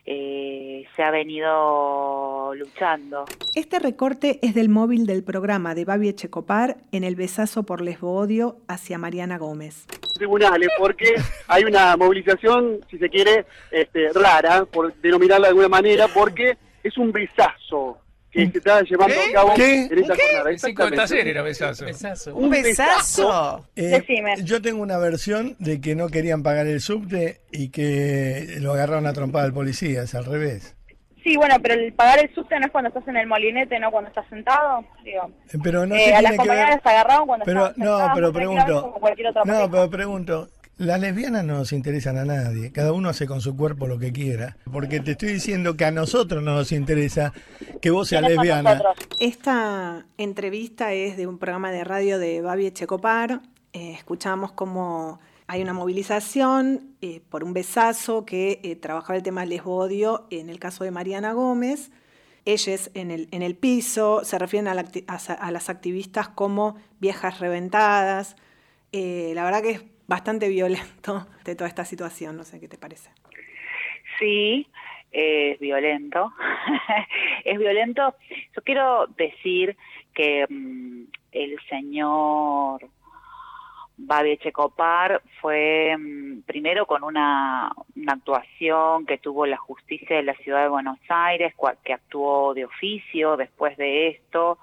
eh, 0.05 0.85
se 0.97 1.03
ha 1.03 1.11
venido 1.11 2.53
luchando. 2.55 3.25
Este 3.55 3.79
recorte 3.79 4.41
es 4.43 4.55
del 4.55 4.69
móvil 4.69 5.07
del 5.07 5.23
programa 5.23 5.75
de 5.75 5.85
Babi 5.85 6.09
Echecopar 6.09 6.77
en 6.91 7.05
el 7.05 7.15
besazo 7.15 7.63
por 7.63 7.81
lesbo-odio 7.81 8.57
hacia 8.67 8.99
Mariana 8.99 9.39
Gómez. 9.39 9.87
Tribunales, 10.15 10.69
porque 10.79 11.15
hay 11.47 11.65
una 11.65 11.97
movilización, 11.97 12.81
si 12.91 12.99
se 12.99 13.09
quiere, 13.09 13.47
este, 13.71 14.09
rara, 14.13 14.65
por 14.65 14.93
denominarla 14.95 15.47
de 15.47 15.51
alguna 15.51 15.69
manera, 15.69 16.07
porque 16.09 16.57
es 16.83 16.99
un 16.99 17.13
besazo 17.13 18.02
que 18.33 18.51
se 18.51 18.59
está 18.59 18.83
llevando 18.83 19.15
a 19.15 19.33
cabo 19.33 19.55
¿Qué? 19.55 19.83
en 19.85 19.99
esa 19.99 20.15
jornada. 20.75 21.17
era 21.17 21.43
besazo. 21.43 22.35
¿Un 22.35 22.51
besazo? 22.51 23.67
Eh, 23.77 24.03
yo 24.43 24.63
tengo 24.63 24.83
una 24.83 24.99
versión 24.99 25.55
de 25.59 25.81
que 25.81 25.95
no 25.95 26.09
querían 26.09 26.43
pagar 26.43 26.67
el 26.67 26.81
subte 26.81 27.41
y 27.51 27.69
que 27.69 28.57
lo 28.61 28.73
agarraron 28.73 29.07
a 29.07 29.13
trompada 29.13 29.45
al 29.45 29.53
policía, 29.53 30.03
es 30.03 30.15
al 30.15 30.25
revés. 30.25 30.75
Sí, 31.23 31.37
bueno, 31.37 31.55
pero 31.63 31.75
el 31.75 31.93
pagar 31.93 32.19
el 32.19 32.35
subte 32.35 32.59
no 32.59 32.67
es 32.67 32.73
cuando 32.73 32.89
estás 32.89 33.07
en 33.07 33.17
el 33.17 33.29
molinete, 33.29 33.79
no 33.79 33.91
cuando 33.91 34.09
estás 34.09 34.27
sentado. 34.29 34.85
Digo. 35.05 35.31
Eh, 35.53 35.59
pero 35.63 35.87
no 35.87 35.95
eh, 35.95 36.15
a 36.15 36.23
las 36.23 36.37
compañeras 36.37 36.81
agarraron 36.83 37.27
cuando 37.27 37.45
pero, 37.45 37.67
estaban 37.69 38.09
No, 38.09 38.15
pero 38.15 38.33
pregunto. 38.33 38.95
No, 39.45 39.71
pero 39.71 39.91
pregunto. 39.91 40.49
Las 40.83 40.99
lesbianas 40.99 41.45
no 41.45 41.59
nos 41.59 41.73
interesan 41.73 42.19
a 42.19 42.25
nadie, 42.25 42.73
cada 42.73 42.93
uno 42.93 43.09
hace 43.09 43.25
con 43.25 43.41
su 43.41 43.57
cuerpo 43.57 43.87
lo 43.87 44.01
que 44.01 44.11
quiera, 44.11 44.57
porque 44.73 44.99
te 44.99 45.13
estoy 45.13 45.35
diciendo 45.35 45.77
que 45.77 45.85
a 45.85 45.93
nosotros 45.93 46.43
no 46.43 46.57
nos 46.57 46.73
interesa 46.73 47.33
que 47.81 47.93
vos 47.93 48.09
seas 48.09 48.23
lesbiana. 48.23 48.83
Esta 49.21 50.05
entrevista 50.19 50.93
es 50.93 51.17
de 51.17 51.29
un 51.29 51.39
programa 51.39 51.71
de 51.71 51.85
radio 51.85 52.19
de 52.19 52.41
Babi 52.41 52.67
Echecopar, 52.67 53.43
eh, 53.73 53.93
escuchamos 53.93 54.51
cómo 54.51 55.21
hay 55.47 55.63
una 55.63 55.73
movilización 55.73 56.97
eh, 57.01 57.21
por 57.29 57.45
un 57.45 57.53
besazo 57.53 58.27
que 58.27 58.59
eh, 58.65 58.75
trabajaba 58.75 59.17
el 59.17 59.23
tema 59.23 59.47
lesbodio 59.47 60.27
en 60.31 60.51
el 60.51 60.59
caso 60.59 60.83
de 60.83 60.91
Mariana 60.91 61.33
Gómez. 61.33 61.93
Ellas 62.45 62.91
en 62.95 63.13
el, 63.13 63.29
en 63.31 63.43
el 63.43 63.55
piso 63.55 64.25
se 64.25 64.37
refieren 64.37 64.67
a, 64.67 64.73
a, 64.73 65.51
las 65.53 65.69
activistas 65.69 66.29
como 66.29 66.75
viejas 66.99 67.39
reventadas. 67.39 68.35
la 68.93 69.45
verdad 69.45 69.63
que 69.63 69.71
es 69.71 69.92
bastante 70.07 70.49
violento 70.49 71.27
de 71.45 71.55
toda 71.55 71.69
esta 71.69 71.85
situación. 71.85 72.37
No 72.37 72.45
sé 72.45 72.61
qué 72.61 72.69
te 72.69 72.79
parece. 72.79 73.11
Sí, 74.19 74.67
es 75.11 75.59
violento. 75.59 76.33
es 77.45 77.59
violento. 77.59 78.15
Yo 78.55 78.63
quiero 78.63 79.07
decir 79.17 79.77
que 80.15 80.47
mm, 80.49 81.05
el 81.33 81.59
señor 81.69 82.89
Babi 83.97 84.37
Checopar 84.39 85.23
fue 85.41 85.97
mm, 85.97 86.43
primero 86.43 86.87
con 86.87 87.05
una, 87.05 87.73
una, 87.95 88.13
actuación 88.15 89.07
que 89.07 89.19
tuvo 89.19 89.47
la 89.47 89.57
justicia 89.57 90.17
de 90.17 90.23
la 90.23 90.35
ciudad 90.35 90.63
de 90.63 90.69
Buenos 90.69 90.99
Aires, 91.09 91.55
que 91.85 91.93
actuó 91.93 92.55
de 92.55 92.65
oficio 92.65 93.37
después 93.37 93.77
de 93.77 94.09
esto, 94.09 94.59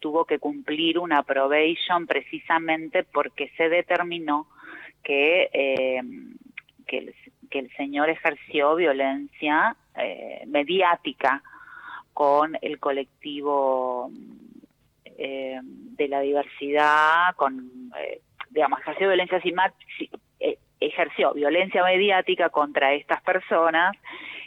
tuvo 0.00 0.24
que 0.24 0.38
cumplir 0.38 0.98
una 0.98 1.22
probation 1.22 2.06
precisamente 2.06 3.04
porque 3.04 3.50
se 3.56 3.68
determinó 3.68 4.46
que, 5.06 5.48
eh, 5.52 6.00
que, 6.84 7.14
el, 7.52 7.70
señor 7.76 8.10
ejerció 8.10 8.74
violencia 8.74 9.76
eh, 9.96 10.42
mediática 10.48 11.44
con 12.12 12.58
el 12.60 12.80
colectivo 12.80 14.10
eh, 15.04 15.60
de 15.62 16.08
la 16.08 16.20
diversidad, 16.22 17.36
con, 17.36 17.70
eh, 18.00 18.20
digamos, 18.50 18.80
ejerció 18.80 19.06
violencia, 19.06 19.40
ejerció 20.80 21.32
violencia 21.34 21.84
mediática 21.84 22.48
contra 22.48 22.92
estas 22.92 23.22
personas 23.22 23.96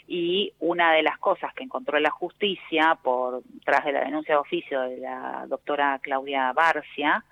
y 0.07 0.51
una 0.59 0.91
de 0.91 1.03
las 1.03 1.17
cosas 1.19 1.53
que 1.53 1.63
encontró 1.63 1.97
la 2.01 2.11
justicia 2.11 2.99
por 3.01 3.43
tras 3.63 3.85
de 3.85 3.93
la 3.93 4.03
denuncia 4.03 4.35
de 4.35 4.41
oficio 4.41 4.81
de 4.81 4.97
la 4.97 5.45
doctora 5.47 5.99
Claudia 6.03 6.51
Barcia, 6.51 7.23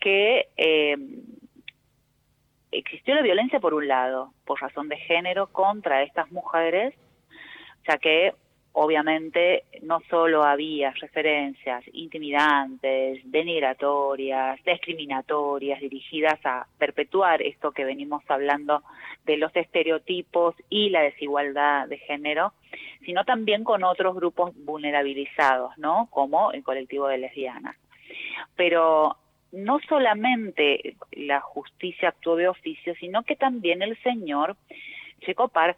que 0.00 0.48
existió 2.72 3.14
la 3.14 3.22
violencia 3.22 3.60
por 3.60 3.74
un 3.74 3.86
lado, 3.86 4.32
por 4.44 4.60
razón 4.60 4.88
de 4.88 4.96
género 4.96 5.46
contra 5.48 6.02
estas 6.02 6.30
mujeres, 6.32 6.94
ya 7.86 7.98
que 7.98 8.32
obviamente 8.72 9.64
no 9.82 10.00
solo 10.08 10.44
había 10.44 10.92
referencias 10.92 11.84
intimidantes, 11.92 13.20
denigratorias, 13.30 14.58
discriminatorias, 14.64 15.80
dirigidas 15.80 16.40
a 16.44 16.66
perpetuar 16.78 17.42
esto 17.42 17.72
que 17.72 17.84
venimos 17.84 18.22
hablando 18.28 18.82
de 19.24 19.36
los 19.36 19.54
estereotipos 19.54 20.54
y 20.70 20.88
la 20.88 21.02
desigualdad 21.02 21.86
de 21.88 21.98
género, 21.98 22.54
sino 23.04 23.24
también 23.24 23.62
con 23.62 23.84
otros 23.84 24.14
grupos 24.14 24.52
vulnerabilizados, 24.64 25.76
¿no? 25.76 26.08
Como 26.10 26.52
el 26.52 26.62
colectivo 26.62 27.08
de 27.08 27.18
lesbianas. 27.18 27.76
Pero 28.56 29.16
no 29.52 29.78
solamente 29.88 30.96
la 31.12 31.40
justicia 31.40 32.08
actuó 32.08 32.36
de 32.36 32.48
oficio, 32.48 32.94
sino 32.96 33.22
que 33.22 33.36
también 33.36 33.82
el 33.82 33.96
señor 34.02 34.56
Checopar 35.20 35.76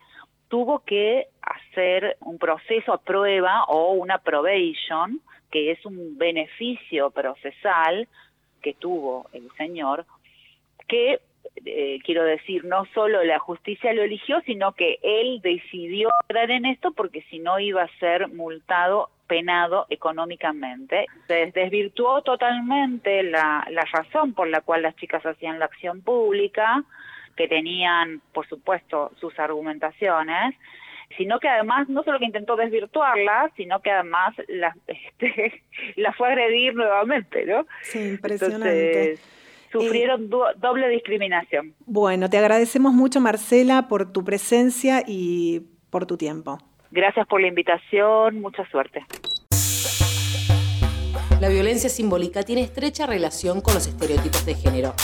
tuvo 0.49 0.81
que 0.81 1.27
hacer 1.43 2.17
un 2.21 2.39
proceso 2.39 2.93
a 2.93 3.03
prueba 3.03 3.65
o 3.65 3.93
una 3.93 4.19
probation, 4.19 5.21
que 5.51 5.73
es 5.73 5.85
un 5.85 6.17
beneficio 6.17 7.11
procesal 7.11 8.09
que 8.63 8.75
tuvo 8.75 9.27
el 9.33 9.51
señor, 9.57 10.07
que 10.89 11.21
eh, 11.67 11.99
quiero 12.05 12.25
decir, 12.25 12.65
no 12.65 12.87
solo 12.95 13.23
la 13.25 13.39
justicia 13.39 13.93
lo 13.93 14.03
eligió, 14.03 14.41
sino 14.43 14.73
que 14.73 14.99
él 15.03 15.41
decidió 15.43 16.11
entrar 16.23 16.51
en 16.51 16.67
esto 16.67 16.93
porque 16.93 17.23
si 17.31 17.39
no 17.39 17.59
iba 17.59 17.83
a 17.83 17.99
ser 17.99 18.29
multado, 18.29 19.11
penado 19.27 19.87
económicamente. 19.91 21.07
Se 21.27 21.51
desvirtuó 21.55 22.23
totalmente 22.23 23.23
la, 23.23 23.67
la 23.71 23.85
razón 23.93 24.35
por 24.35 24.49
la 24.49 24.61
cual 24.61 24.83
las 24.83 24.97
chicas 24.97 25.25
hacían 25.25 25.59
la 25.59 25.67
acción 25.67 26.03
pública, 26.03 26.85
que 27.37 27.49
tenían, 27.49 28.21
por 28.33 28.49
supuesto, 28.49 29.11
sus 29.21 29.39
argumentaciones, 29.39 30.55
sino 31.17 31.39
que 31.39 31.49
además 31.49 31.89
no 31.89 32.03
solo 32.03 32.19
que 32.19 32.25
intentó 32.27 32.57
desvirtuarla, 32.57 33.51
sino 33.57 33.81
que 33.81 33.91
además 33.91 34.35
la, 34.49 34.75
este, 34.87 35.63
la 35.97 36.13
fue 36.13 36.29
a 36.29 36.33
agredir 36.33 36.75
nuevamente, 36.75 37.45
¿no? 37.47 37.67
Sí, 37.83 38.11
impresionante. 38.11 39.19
sufrieron 39.71 40.29
doble 40.31 40.89
discriminación. 40.89 41.75
Bueno, 41.87 42.31
te 42.31 42.39
agradecemos 42.39 42.93
mucho, 42.93 43.21
Marcela, 43.21 43.89
por 43.89 44.13
tu 44.13 44.25
presencia 44.25 45.03
y 45.07 45.63
por 45.91 46.07
tu 46.07 46.17
tiempo. 46.17 46.59
Gracias 46.95 47.27
por 47.27 47.41
la 47.41 47.49
invitación, 47.49 48.41
mucha 48.41 48.65
suerte. 48.71 49.05
La 51.41 51.49
violencia 51.49 51.91
simbólica 51.91 52.43
tiene 52.45 52.63
estrecha 52.63 53.07
relación 53.07 53.61
con 53.61 53.75
los 53.75 53.87
estereotipos 53.87 54.47
de 54.47 54.55
género 54.55 54.95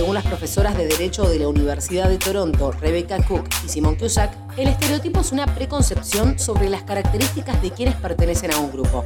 según 0.00 0.14
las 0.14 0.24
profesoras 0.24 0.78
de 0.78 0.86
Derecho 0.86 1.28
de 1.28 1.38
la 1.38 1.46
Universidad 1.46 2.08
de 2.08 2.16
Toronto, 2.16 2.72
Rebecca 2.72 3.18
Cook 3.22 3.46
y 3.66 3.68
Simon 3.68 3.96
Cusack, 3.96 4.34
el 4.56 4.68
estereotipo 4.68 5.20
es 5.20 5.30
una 5.30 5.44
preconcepción 5.44 6.38
sobre 6.38 6.70
las 6.70 6.84
características 6.84 7.60
de 7.60 7.70
quienes 7.70 7.96
pertenecen 7.96 8.50
a 8.54 8.58
un 8.60 8.72
grupo. 8.72 9.04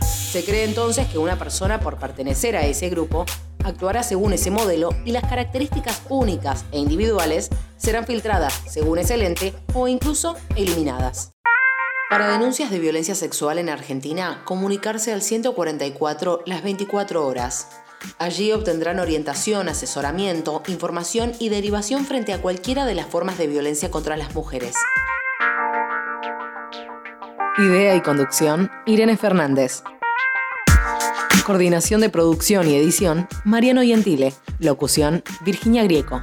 Se 0.00 0.42
cree 0.42 0.64
entonces 0.64 1.06
que 1.08 1.18
una 1.18 1.36
persona, 1.36 1.80
por 1.80 1.98
pertenecer 1.98 2.56
a 2.56 2.64
ese 2.64 2.88
grupo, 2.88 3.26
actuará 3.64 4.02
según 4.02 4.32
ese 4.32 4.50
modelo 4.50 4.90
y 5.04 5.12
las 5.12 5.24
características 5.24 6.02
únicas 6.08 6.64
e 6.70 6.78
individuales 6.78 7.50
serán 7.76 8.06
filtradas 8.06 8.62
según 8.68 8.98
ese 8.98 9.16
lente 9.16 9.54
o 9.74 9.88
incluso 9.88 10.36
eliminadas. 10.56 11.32
Para 12.10 12.30
denuncias 12.30 12.70
de 12.70 12.78
violencia 12.78 13.14
sexual 13.14 13.58
en 13.58 13.68
Argentina, 13.68 14.42
comunicarse 14.44 15.12
al 15.12 15.22
144 15.22 16.42
las 16.46 16.62
24 16.62 17.26
horas. 17.26 17.68
Allí 18.18 18.52
obtendrán 18.52 19.00
orientación, 19.00 19.68
asesoramiento, 19.68 20.62
información 20.68 21.32
y 21.40 21.48
derivación 21.48 22.04
frente 22.04 22.32
a 22.32 22.40
cualquiera 22.40 22.84
de 22.84 22.94
las 22.94 23.06
formas 23.06 23.38
de 23.38 23.46
violencia 23.46 23.90
contra 23.90 24.16
las 24.16 24.34
mujeres. 24.34 24.76
Idea 27.56 27.96
y 27.96 28.02
conducción, 28.02 28.70
Irene 28.84 29.16
Fernández. 29.16 29.82
Coordinación 31.44 32.00
de 32.00 32.08
producción 32.08 32.66
y 32.66 32.74
edición, 32.74 33.28
Mariano 33.44 33.82
Gentile. 33.82 34.32
Locución, 34.60 35.22
Virginia 35.44 35.84
Grieco. 35.84 36.22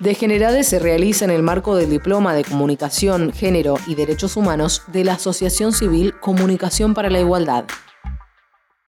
Degenerades 0.00 0.66
se 0.66 0.80
realiza 0.80 1.24
en 1.24 1.30
el 1.30 1.44
marco 1.44 1.76
del 1.76 1.88
Diploma 1.88 2.34
de 2.34 2.42
Comunicación, 2.42 3.32
Género 3.32 3.76
y 3.86 3.94
Derechos 3.94 4.36
Humanos 4.36 4.82
de 4.88 5.04
la 5.04 5.14
Asociación 5.14 5.72
Civil 5.72 6.14
Comunicación 6.18 6.94
para 6.94 7.10
la 7.10 7.20
Igualdad. 7.20 7.66